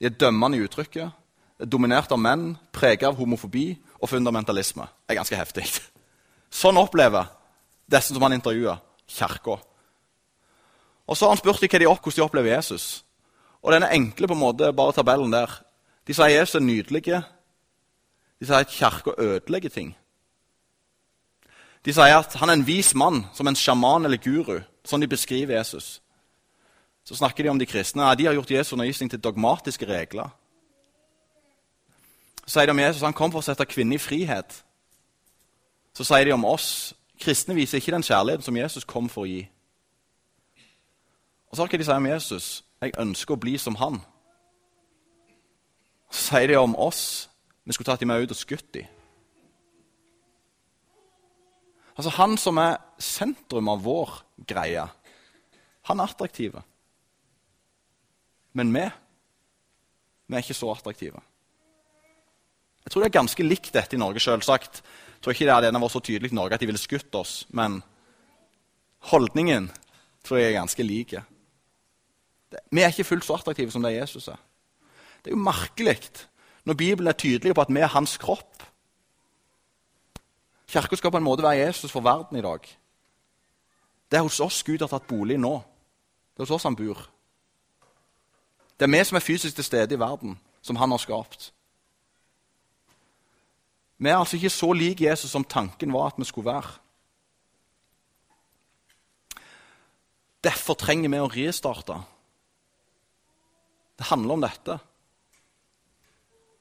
de 0.00 0.06
er 0.06 0.18
dømmende 0.20 0.58
i 0.58 0.62
uttrykket, 0.62 1.10
er 1.58 1.66
dominert 1.66 2.12
av 2.12 2.20
menn, 2.20 2.52
preget 2.72 3.08
av 3.08 3.16
homofobi 3.16 3.72
og 3.98 4.08
fundamentalisme. 4.08 4.84
Det 4.84 5.14
er 5.14 5.20
ganske 5.22 5.38
heftig. 5.38 5.64
Sånn 6.50 6.76
opplever 6.78 7.30
disse 7.90 8.12
som 8.12 8.22
han 8.22 8.36
intervjuer, 8.36 8.78
kirka. 9.08 9.56
Og 11.08 11.16
så 11.16 11.24
har 11.24 11.32
han 11.32 11.40
spurt 11.40 11.64
dem 11.64 11.80
de, 11.80 11.88
hvordan 11.88 12.16
de 12.16 12.24
opplever 12.24 12.52
Jesus. 12.52 13.02
Og 13.62 13.72
denne 13.72 13.88
enkle 13.96 14.28
på 14.28 14.36
en 14.36 14.44
måte, 14.44 14.72
bare 14.72 14.92
tabellen 14.92 15.32
der 15.32 15.64
De 16.08 16.14
sier 16.16 16.38
Jesus 16.38 16.54
er 16.54 16.64
nydelig. 16.64 17.02
De 18.40 18.46
sier 18.46 18.56
at 18.56 18.70
kirka 18.72 19.12
ødelegger 19.18 19.68
ting. 19.68 19.90
De 21.84 21.94
sier 21.94 22.18
at 22.18 22.34
han 22.40 22.50
er 22.50 22.58
en 22.58 22.66
vis 22.66 22.94
mann, 22.94 23.26
som 23.34 23.46
en 23.46 23.56
sjaman 23.56 24.04
eller 24.04 24.20
guru. 24.22 24.60
Sånn 24.84 25.02
de 25.04 25.10
beskriver 25.10 25.58
Jesus. 25.58 25.98
Så 27.04 27.16
snakker 27.16 27.44
de 27.44 27.50
om 27.52 27.58
de 27.58 27.66
kristne. 27.66 28.04
Ja, 28.04 28.14
de 28.14 28.26
har 28.26 28.36
gjort 28.36 28.50
Jesu 28.50 28.74
undervisning 28.74 29.10
til 29.10 29.22
dogmatiske 29.22 29.86
regler. 29.88 30.28
Så 32.44 32.58
sier 32.58 32.66
de 32.66 32.74
om 32.74 32.80
Jesus 32.80 33.04
han 33.04 33.16
kom 33.16 33.32
for 33.32 33.40
å 33.40 33.46
sette 33.46 33.68
kvinner 33.68 33.96
i 33.96 34.02
frihet. 34.02 34.62
Så 35.96 36.04
sier 36.04 36.28
de 36.28 36.34
om 36.36 36.44
oss 36.48 36.94
kristne 37.18 37.56
viser 37.56 37.80
ikke 37.80 37.94
den 37.94 38.06
kjærligheten 38.06 38.46
som 38.46 38.56
Jesus 38.56 38.86
kom 38.88 39.08
for 39.10 39.26
å 39.26 39.30
gi. 39.30 39.42
Og 41.48 41.56
så 41.56 41.64
har 41.64 41.72
hva 41.72 41.80
de 41.80 41.88
sier 41.88 42.02
om 42.02 42.10
Jesus. 42.12 42.50
Jeg 42.80 42.94
ønsker 43.00 43.34
å 43.34 43.40
bli 43.40 43.56
som 43.58 43.76
han. 43.80 43.98
Så 46.10 46.30
sier 46.30 46.52
de 46.52 46.60
om 46.60 46.76
oss 46.76 47.28
vi 47.64 47.74
skulle 47.76 47.90
tatt 47.90 48.00
dem 48.00 48.08
med 48.08 48.24
ut 48.24 48.32
og 48.32 48.38
skutt 48.38 48.68
dem. 48.74 48.86
Altså 51.98 52.14
Han 52.14 52.36
som 52.38 52.58
er 52.62 52.78
sentrum 53.02 53.68
av 53.72 53.82
vår 53.82 54.12
greie, 54.46 54.84
han 55.88 56.00
er 56.00 56.04
attraktiv. 56.04 56.54
Men 58.54 58.70
vi, 58.74 58.84
vi 60.28 60.36
er 60.36 60.44
ikke 60.44 60.56
så 60.56 60.70
attraktive. 60.74 61.20
Jeg 62.84 62.92
tror 62.92 63.02
det 63.02 63.08
er 63.10 63.18
ganske 63.18 63.44
likt 63.44 63.72
dette 63.74 63.96
i 63.96 64.00
Norge, 64.00 64.22
selvsagt. 64.22 64.80
Jeg 64.80 65.24
tror 65.24 65.34
ikke 65.34 65.48
det 65.48 65.56
hadde 65.56 65.72
vært 65.74 65.94
så 65.96 66.04
tydelig 66.04 66.30
i 66.32 66.38
Norge 66.38 66.56
at 66.56 66.62
de 66.62 66.68
ville 66.70 66.80
skutt 66.80 67.18
oss, 67.18 67.42
men 67.50 67.80
holdningen 69.10 69.66
tror 70.24 70.40
jeg 70.40 70.52
er 70.52 70.60
ganske 70.60 70.86
lik. 70.86 71.16
Vi 72.70 72.84
er 72.84 72.92
ikke 72.92 73.08
fullt 73.08 73.26
så 73.26 73.36
attraktive 73.36 73.74
som 73.74 73.84
det 73.84 73.96
Jesus 73.96 74.30
er. 74.30 74.38
Det 75.20 75.32
er 75.32 75.36
jo 75.36 75.42
merkelig 75.42 75.98
når 76.68 76.78
Bibelen 76.78 77.10
er 77.10 77.18
tydelig 77.18 77.54
på 77.56 77.64
at 77.64 77.72
vi 77.72 77.82
er 77.82 77.92
hans 77.92 78.16
kropp. 78.20 78.67
Kirka 80.68 80.96
skal 80.96 81.10
på 81.10 81.16
en 81.20 81.24
måte 81.24 81.42
være 81.42 81.64
Jesus 81.64 81.92
for 81.92 82.04
verden 82.04 82.36
i 82.36 82.44
dag. 82.44 82.60
Det 84.10 84.18
er 84.18 84.24
hos 84.24 84.40
oss 84.40 84.62
Gud 84.62 84.80
har 84.84 84.90
tatt 84.92 85.08
bolig 85.08 85.38
nå. 85.40 85.54
Det 86.34 86.42
er 86.42 86.46
hos 86.46 86.56
oss 86.58 86.66
han 86.68 86.76
bor. 86.76 87.00
Det 88.78 88.86
er 88.86 88.92
vi 88.92 89.00
som 89.04 89.16
er 89.18 89.24
fysisk 89.24 89.56
til 89.56 89.64
stede 89.64 89.96
i 89.96 90.00
verden, 90.00 90.36
som 90.62 90.76
han 90.76 90.92
har 90.92 91.00
skapt. 91.02 91.50
Vi 93.98 94.08
er 94.08 94.18
altså 94.18 94.36
ikke 94.36 94.52
så 94.54 94.68
lik 94.72 95.00
Jesus 95.00 95.30
som 95.30 95.44
tanken 95.44 95.92
var 95.92 96.12
at 96.12 96.20
vi 96.20 96.28
skulle 96.28 96.52
være. 96.52 96.70
Derfor 100.44 100.78
trenger 100.78 101.10
vi 101.10 101.18
å 101.18 101.32
restarte. 101.32 101.96
Det 103.98 104.06
handler 104.06 104.36
om 104.36 104.44
dette. 104.44 104.78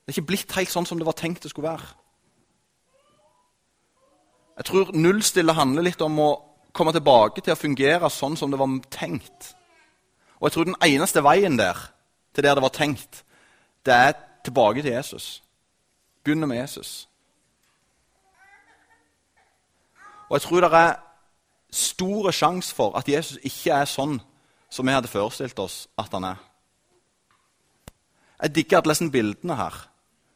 Det 0.02 0.10
er 0.10 0.16
ikke 0.16 0.30
blitt 0.32 0.56
helt 0.58 0.72
sånn 0.74 0.88
som 0.90 0.98
det 0.98 1.06
var 1.06 1.20
tenkt 1.20 1.46
det 1.46 1.52
skulle 1.54 1.70
være. 1.70 1.92
Jeg 4.58 4.66
tror 4.66 4.92
nullstille 4.98 5.54
handler 5.54 5.86
litt 5.86 6.02
om 6.02 6.18
å 6.20 6.30
komme 6.74 6.94
tilbake 6.94 7.44
til 7.46 7.54
å 7.54 7.60
fungere 7.60 8.10
sånn 8.14 8.38
som 8.38 8.52
det 8.52 8.60
var 8.60 8.74
tenkt. 8.94 9.54
Og 10.38 10.48
jeg 10.48 10.56
tror 10.56 10.70
den 10.70 10.80
eneste 10.86 11.24
veien 11.26 11.58
der, 11.58 11.78
til 12.34 12.46
der 12.46 12.58
det 12.58 12.64
var 12.66 12.74
tenkt, 12.74 13.24
det 13.86 13.94
er 13.94 14.18
tilbake 14.46 14.82
til 14.82 14.94
Jesus. 14.94 15.42
Begynne 16.24 16.50
med 16.50 16.62
Jesus. 16.62 17.08
Og 20.28 20.38
jeg 20.38 20.42
tror 20.42 20.66
det 20.66 20.74
er 20.74 20.98
stor 21.72 22.32
sjanse 22.32 22.76
for 22.76 22.98
at 22.98 23.08
Jesus 23.10 23.40
ikke 23.44 23.78
er 23.78 23.90
sånn 23.90 24.18
som 24.70 24.88
vi 24.88 24.96
hadde 24.96 25.12
forestilt 25.12 25.60
oss 25.60 25.86
at 26.00 26.12
han 26.12 26.26
er. 26.34 26.42
Jeg 28.42 28.56
digger 28.56 28.82
alle 28.82 28.94
disse 28.94 29.12
bildene 29.12 29.56
her, 29.58 29.78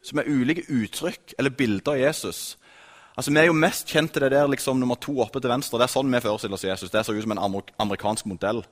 som 0.02 0.22
er 0.22 0.30
ulike 0.30 0.66
uttrykk 0.70 1.36
eller 1.38 1.54
bilder 1.54 1.94
av 1.94 2.00
Jesus 2.00 2.42
Altså, 3.16 3.32
Vi 3.32 3.40
er 3.40 3.46
jo 3.50 3.54
mest 3.54 3.88
kjent 3.88 4.14
til 4.14 4.22
det 4.22 4.32
der 4.32 4.48
liksom, 4.48 4.80
nummer 4.80 4.96
to 4.96 5.20
oppe 5.20 5.40
til 5.40 5.52
venstre. 5.52 5.78
Det 5.78 5.88
er 5.88 5.94
sånn 5.94 6.12
vi 6.12 6.22
forestiller 6.24 6.56
oss 6.56 6.64
Jesus. 6.64 6.92
Det 6.92 7.06
ser 7.06 7.14
ut 7.14 7.24
som 7.24 7.32
en 7.36 7.62
amerikansk 7.80 8.26
modell. 8.26 8.64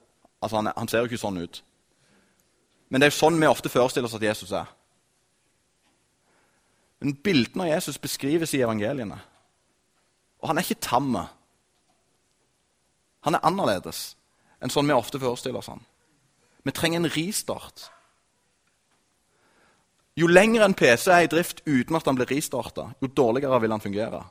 Altså, 0.42 0.56
han, 0.56 0.72
han, 0.78 0.88
ser 0.88 1.04
jo 1.04 1.10
ikke 1.10 1.22
sånn 1.22 1.42
ut. 1.42 1.64
Men 2.90 3.02
det 3.02 3.08
er 3.08 3.12
jo 3.12 3.20
sånn 3.20 3.40
vi 3.40 3.50
ofte 3.50 3.70
forestiller 3.70 4.08
oss 4.08 4.16
at 4.16 4.24
Jesus 4.24 4.54
er. 4.56 4.70
Men 7.00 7.16
bildene 7.24 7.68
av 7.68 7.74
Jesus 7.74 8.00
beskrives 8.00 8.54
i 8.56 8.64
evangeliene. 8.64 9.20
Og 10.40 10.50
han 10.50 10.58
er 10.60 10.66
ikke 10.66 10.88
tam. 10.88 11.14
Han 13.28 13.36
er 13.36 13.46
annerledes 13.46 14.14
enn 14.60 14.72
sånn 14.72 14.88
vi 14.88 14.96
ofte 14.96 15.20
forestiller 15.20 15.62
oss 15.62 15.72
han. 15.72 15.84
Vi 16.68 16.74
trenger 16.76 17.00
en 17.00 17.12
ristart. 17.12 17.88
Jo 20.20 20.28
lenger 20.28 20.66
en 20.66 20.76
PC 20.76 21.08
er 21.14 21.24
i 21.24 21.32
drift 21.32 21.62
uten 21.64 21.96
at 21.96 22.08
han 22.10 22.18
blir 22.18 22.28
restarta, 22.28 22.90
jo 23.00 23.08
dårligere 23.08 23.62
vil 23.64 23.72
han 23.72 23.84
fungere. 23.84 24.24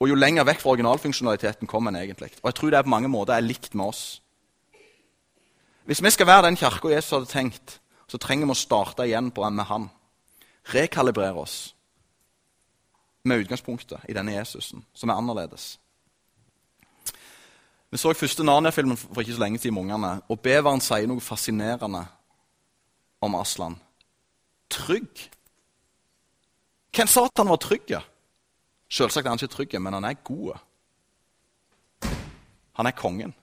Og 0.00 0.08
jo 0.08 0.16
lenger 0.16 0.46
vekk 0.48 0.62
fra 0.62 0.72
originalfunksjonaliteten 0.72 1.68
kommer 1.68 1.92
en 1.92 2.00
egentlig. 2.00 2.32
Og 2.40 2.48
jeg 2.48 2.56
tror 2.58 2.70
det 2.72 2.84
på 2.86 2.94
mange 2.94 3.10
måter 3.12 3.36
er 3.36 3.44
likt 3.44 3.76
med 3.76 3.92
oss. 3.92 4.22
Hvis 5.84 6.02
vi 6.02 6.10
skal 6.10 6.26
være 6.26 6.46
den 6.48 6.56
kirka 6.56 6.88
Jesus 6.88 7.10
hadde 7.10 7.30
tenkt, 7.30 7.80
så 8.08 8.18
trenger 8.18 8.48
vi 8.48 8.56
å 8.56 8.58
starte 8.58 9.06
igjen 9.06 9.30
på 9.30 9.44
med 9.50 9.68
han. 9.68 9.90
Rekalibrere 10.72 11.38
oss 11.38 11.74
med 13.24 13.44
utgangspunktet 13.44 14.08
i 14.08 14.16
denne 14.16 14.32
Jesusen, 14.32 14.82
som 14.94 15.10
er 15.10 15.20
annerledes. 15.20 15.76
Vi 17.90 17.98
så 17.98 18.14
første 18.14 18.44
Narnia-filmen 18.46 18.96
for 18.96 19.20
ikke 19.20 19.34
så 19.36 19.42
lenge 19.42 19.58
siden 19.58 19.74
med 19.74 19.82
ungene, 19.82 20.12
og 20.30 20.40
beveren 20.40 20.80
sier 20.80 21.10
noe 21.10 21.20
fascinerende 21.20 22.04
om 23.20 23.34
Aslan. 23.36 23.76
Trygg 24.70 25.30
Hvem 26.94 27.06
sa 27.06 27.24
at 27.24 27.38
han 27.38 27.48
var 27.48 27.60
trygg? 27.62 27.92
Selvsagt 28.90 29.26
er 29.26 29.30
han 29.30 29.38
ikke 29.38 29.54
trygg, 29.54 29.76
men 29.80 29.94
han 29.94 30.04
er 30.04 30.18
god. 30.26 30.58
Han 32.72 32.86
er 32.86 32.96
kongen. 32.96 33.34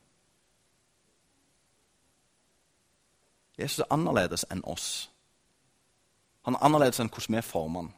Jesus 3.58 3.80
er 3.80 3.94
annerledes 3.94 4.46
enn 4.52 4.66
oss. 4.68 5.10
Han 6.46 6.58
er 6.58 6.66
annerledes 6.68 7.00
enn 7.00 7.10
hvordan 7.10 7.40
vi 7.40 7.46
former 7.46 7.86
han. 7.86 7.94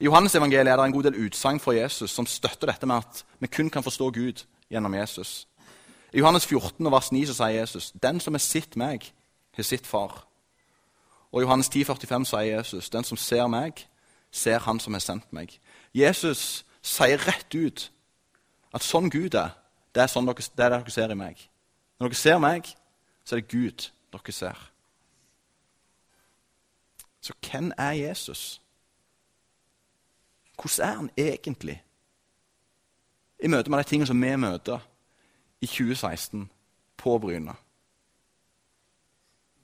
I 0.00 0.06
Johannes 0.08 0.34
evangeliet 0.34 0.72
er 0.72 0.76
det 0.76 0.84
en 0.84 0.94
god 0.94 1.06
del 1.06 1.18
utsagn 1.26 1.60
fra 1.62 1.74
Jesus 1.76 2.10
som 2.10 2.26
støtter 2.26 2.70
dette 2.70 2.86
med 2.86 3.02
at 3.02 3.24
vi 3.38 3.50
kun 3.50 3.70
kan 3.70 3.82
forstå 3.82 4.10
Gud 4.10 4.44
gjennom 4.70 4.94
Jesus. 4.94 5.46
I 6.12 6.18
Johannes 6.18 6.46
14, 6.46 6.90
vers 6.90 7.12
9 7.12 7.26
så 7.26 7.34
sier 7.34 7.60
Jesus, 7.60 7.92
'Den 7.92 8.20
som 8.20 8.34
har 8.34 8.38
sett 8.38 8.76
meg, 8.76 9.12
har 9.52 9.62
sett 9.62 9.86
far'. 9.86 10.24
Og 11.34 11.40
I 11.40 11.42
Johannes 11.42 11.68
10, 11.68 11.84
45 11.84 12.24
sier 12.24 12.40
Jesus, 12.40 12.90
'Den 12.90 13.04
som 13.04 13.16
ser 13.16 13.46
meg, 13.46 13.88
ser 14.30 14.58
Han 14.58 14.80
som 14.80 14.92
har 14.92 15.00
sendt 15.00 15.32
meg'. 15.32 15.58
Jesus 15.94 16.66
sier 16.82 17.26
rett 17.26 17.54
ut 17.54 17.92
at 18.74 18.82
sånn 18.82 19.10
Gud 19.10 19.34
er, 19.34 19.50
det 19.94 20.02
er, 20.02 20.06
sånn 20.06 20.26
dere, 20.26 20.34
det, 20.34 20.64
er 20.64 20.68
det 20.68 20.78
dere 20.78 20.90
ser 20.90 21.10
i 21.10 21.14
meg. 21.14 21.50
Når 21.98 22.08
dere 22.08 22.14
ser 22.14 22.38
meg, 22.38 22.70
så 23.24 23.34
er 23.34 23.40
det 23.40 23.48
Gud 23.48 23.90
dere 24.12 24.32
ser. 24.32 24.70
Så 27.20 27.32
hvem 27.50 27.72
er 27.78 27.92
Jesus? 27.92 28.62
Hvordan 30.54 30.88
er 30.88 30.96
han 30.96 31.10
egentlig? 31.16 31.82
I 33.42 33.48
møte 33.48 33.70
med 33.70 33.78
de 33.78 33.88
tingene 33.88 34.06
som 34.06 34.22
vi 34.22 34.36
møter 34.36 34.78
i 35.60 35.66
2016 35.66 36.50
på 36.96 37.18
Bryne. 37.18 37.54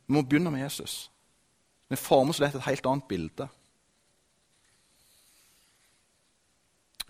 Vi 0.06 0.12
må 0.14 0.22
begynne 0.22 0.50
med 0.50 0.62
Jesus. 0.62 1.10
Vi 1.90 1.98
former 1.98 2.36
så 2.36 2.44
lett 2.44 2.54
et 2.54 2.68
helt 2.68 2.86
annet 2.86 3.08
bilde. 3.10 3.48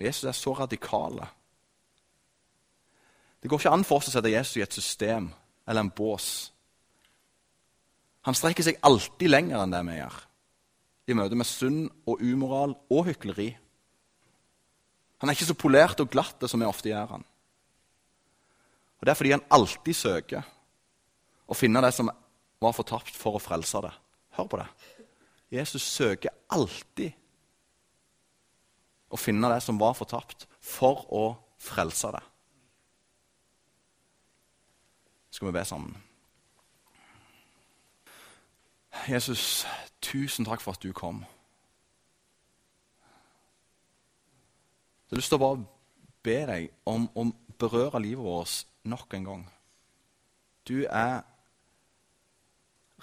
Jesus 0.01 0.25
er 0.25 0.37
så 0.37 0.55
radikale. 0.57 1.27
Det 3.41 3.49
går 3.49 3.61
ikke 3.61 3.73
an 3.73 3.85
for 3.85 4.01
oss 4.01 4.09
å 4.09 4.15
sette 4.15 4.33
Jesus 4.33 4.57
i 4.57 4.65
et 4.65 4.77
system 4.77 5.29
eller 5.69 5.85
en 5.85 5.93
bås. 5.93 6.51
Han 8.29 8.37
strekker 8.37 8.65
seg 8.65 8.81
alltid 8.85 9.33
lenger 9.33 9.63
enn 9.63 9.73
det 9.73 9.81
vi 9.89 9.97
gjør, 9.97 10.17
i 11.09 11.17
møte 11.17 11.39
med 11.41 11.49
synd 11.49 11.87
og 12.09 12.21
umoral 12.25 12.75
og 12.93 13.07
hykleri. 13.09 13.51
Han 15.21 15.29
er 15.29 15.37
ikke 15.37 15.49
så 15.51 15.57
polert 15.61 16.01
og 16.01 16.09
glatt 16.13 16.49
som 16.49 16.61
vi 16.61 16.69
ofte 16.69 16.93
gjør 16.93 17.17
han. 17.17 17.25
Og 19.01 19.07
Det 19.07 19.13
er 19.13 19.17
fordi 19.17 19.33
han 19.33 19.49
alltid 19.49 19.97
søker 19.97 20.45
å 21.49 21.57
finne 21.57 21.81
det 21.85 21.93
som 21.97 22.11
var 22.61 22.77
fortapt, 22.77 23.17
for 23.17 23.37
å 23.37 23.41
frelse 23.41 23.81
det. 23.85 23.93
Hør 24.37 24.47
på 24.51 24.61
det. 24.61 24.67
Jesus 25.51 25.83
søker 25.83 26.31
alltid 26.51 27.13
å 29.11 29.19
finne 29.19 29.51
det 29.51 29.63
som 29.65 29.81
var 29.81 29.97
fortapt, 29.99 30.47
for 30.61 31.03
å 31.11 31.25
frelse 31.59 32.13
det. 32.15 32.23
Skal 35.31 35.49
vi 35.49 35.57
be 35.57 35.65
sammen? 35.67 35.97
Jesus, 39.09 39.67
tusen 40.03 40.45
takk 40.47 40.63
for 40.63 40.77
at 40.77 40.83
du 40.83 40.93
kom. 40.95 41.25
Jeg 45.11 45.17
har 45.17 45.23
lyst 45.23 45.33
til 45.33 45.41
å 45.41 45.43
bare 45.43 45.65
be 46.23 46.37
deg 46.47 46.69
om 46.87 47.09
å 47.19 47.25
berøre 47.59 48.03
livet 48.03 48.23
vårt 48.23 48.67
nok 48.87 49.15
en 49.17 49.27
gang. 49.27 49.43
Du 50.69 50.85
er 50.87 51.25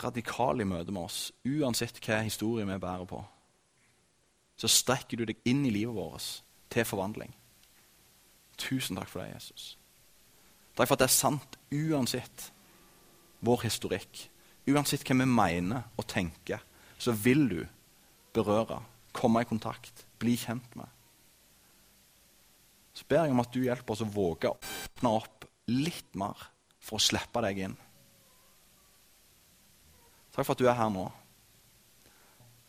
radikal 0.03 0.61
i 0.61 0.67
møte 0.67 0.93
med 0.93 1.07
oss, 1.07 1.31
uansett 1.47 1.99
hva 2.03 2.21
historie 2.25 2.67
vi 2.67 2.77
bærer 2.81 3.07
på. 3.09 3.21
Så 4.57 4.69
strekker 4.71 5.19
du 5.19 5.27
deg 5.29 5.41
inn 5.45 5.65
i 5.67 5.73
livet 5.73 5.95
vårt 5.95 6.29
til 6.73 6.87
forvandling. 6.87 7.33
Tusen 8.57 8.97
takk 8.97 9.11
for 9.11 9.21
det, 9.21 9.35
Jesus. 9.35 9.75
Takk 10.77 10.89
for 10.89 10.97
at 10.97 11.03
det 11.03 11.09
er 11.09 11.17
sant 11.17 11.57
uansett 11.73 12.49
vår 13.45 13.67
historikk. 13.67 14.27
Uansett 14.67 15.05
hva 15.05 15.17
vi 15.21 15.29
mener 15.29 15.89
og 15.95 16.07
tenker, 16.09 16.63
så 16.97 17.13
vil 17.13 17.45
du 17.49 17.59
berøre, 18.33 18.81
komme 19.13 19.41
i 19.41 19.49
kontakt, 19.49 20.05
bli 20.21 20.35
kjent 20.37 20.75
med 20.77 20.89
så 22.97 23.05
ber 23.05 23.27
jeg 23.27 23.35
om 23.35 23.43
at 23.43 23.53
du 23.53 23.61
hjelper 23.61 23.93
oss 23.93 24.01
å 24.01 24.09
våge 24.09 24.49
å 24.49 24.57
åpne 24.57 25.11
opp 25.19 25.45
litt 25.69 26.15
mer 26.17 26.47
for 26.81 26.97
å 26.97 27.03
slippe 27.03 27.43
deg 27.45 27.59
inn. 27.67 27.75
Takk 30.37 30.45
for 30.45 30.53
at 30.53 30.61
du 30.61 30.67
er 30.69 30.77
her 30.77 30.91
nå. 30.93 31.07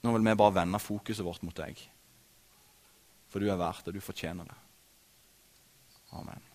Nå 0.00 0.12
vil 0.14 0.24
vi 0.24 0.36
bare 0.40 0.56
vende 0.56 0.80
fokuset 0.80 1.26
vårt 1.26 1.42
mot 1.44 1.56
deg. 1.58 1.76
For 3.28 3.44
du 3.44 3.50
er 3.52 3.60
verdt 3.60 3.84
det, 3.84 3.98
du 3.98 4.00
fortjener 4.00 4.48
det. 4.48 4.56
Amen. 6.16 6.47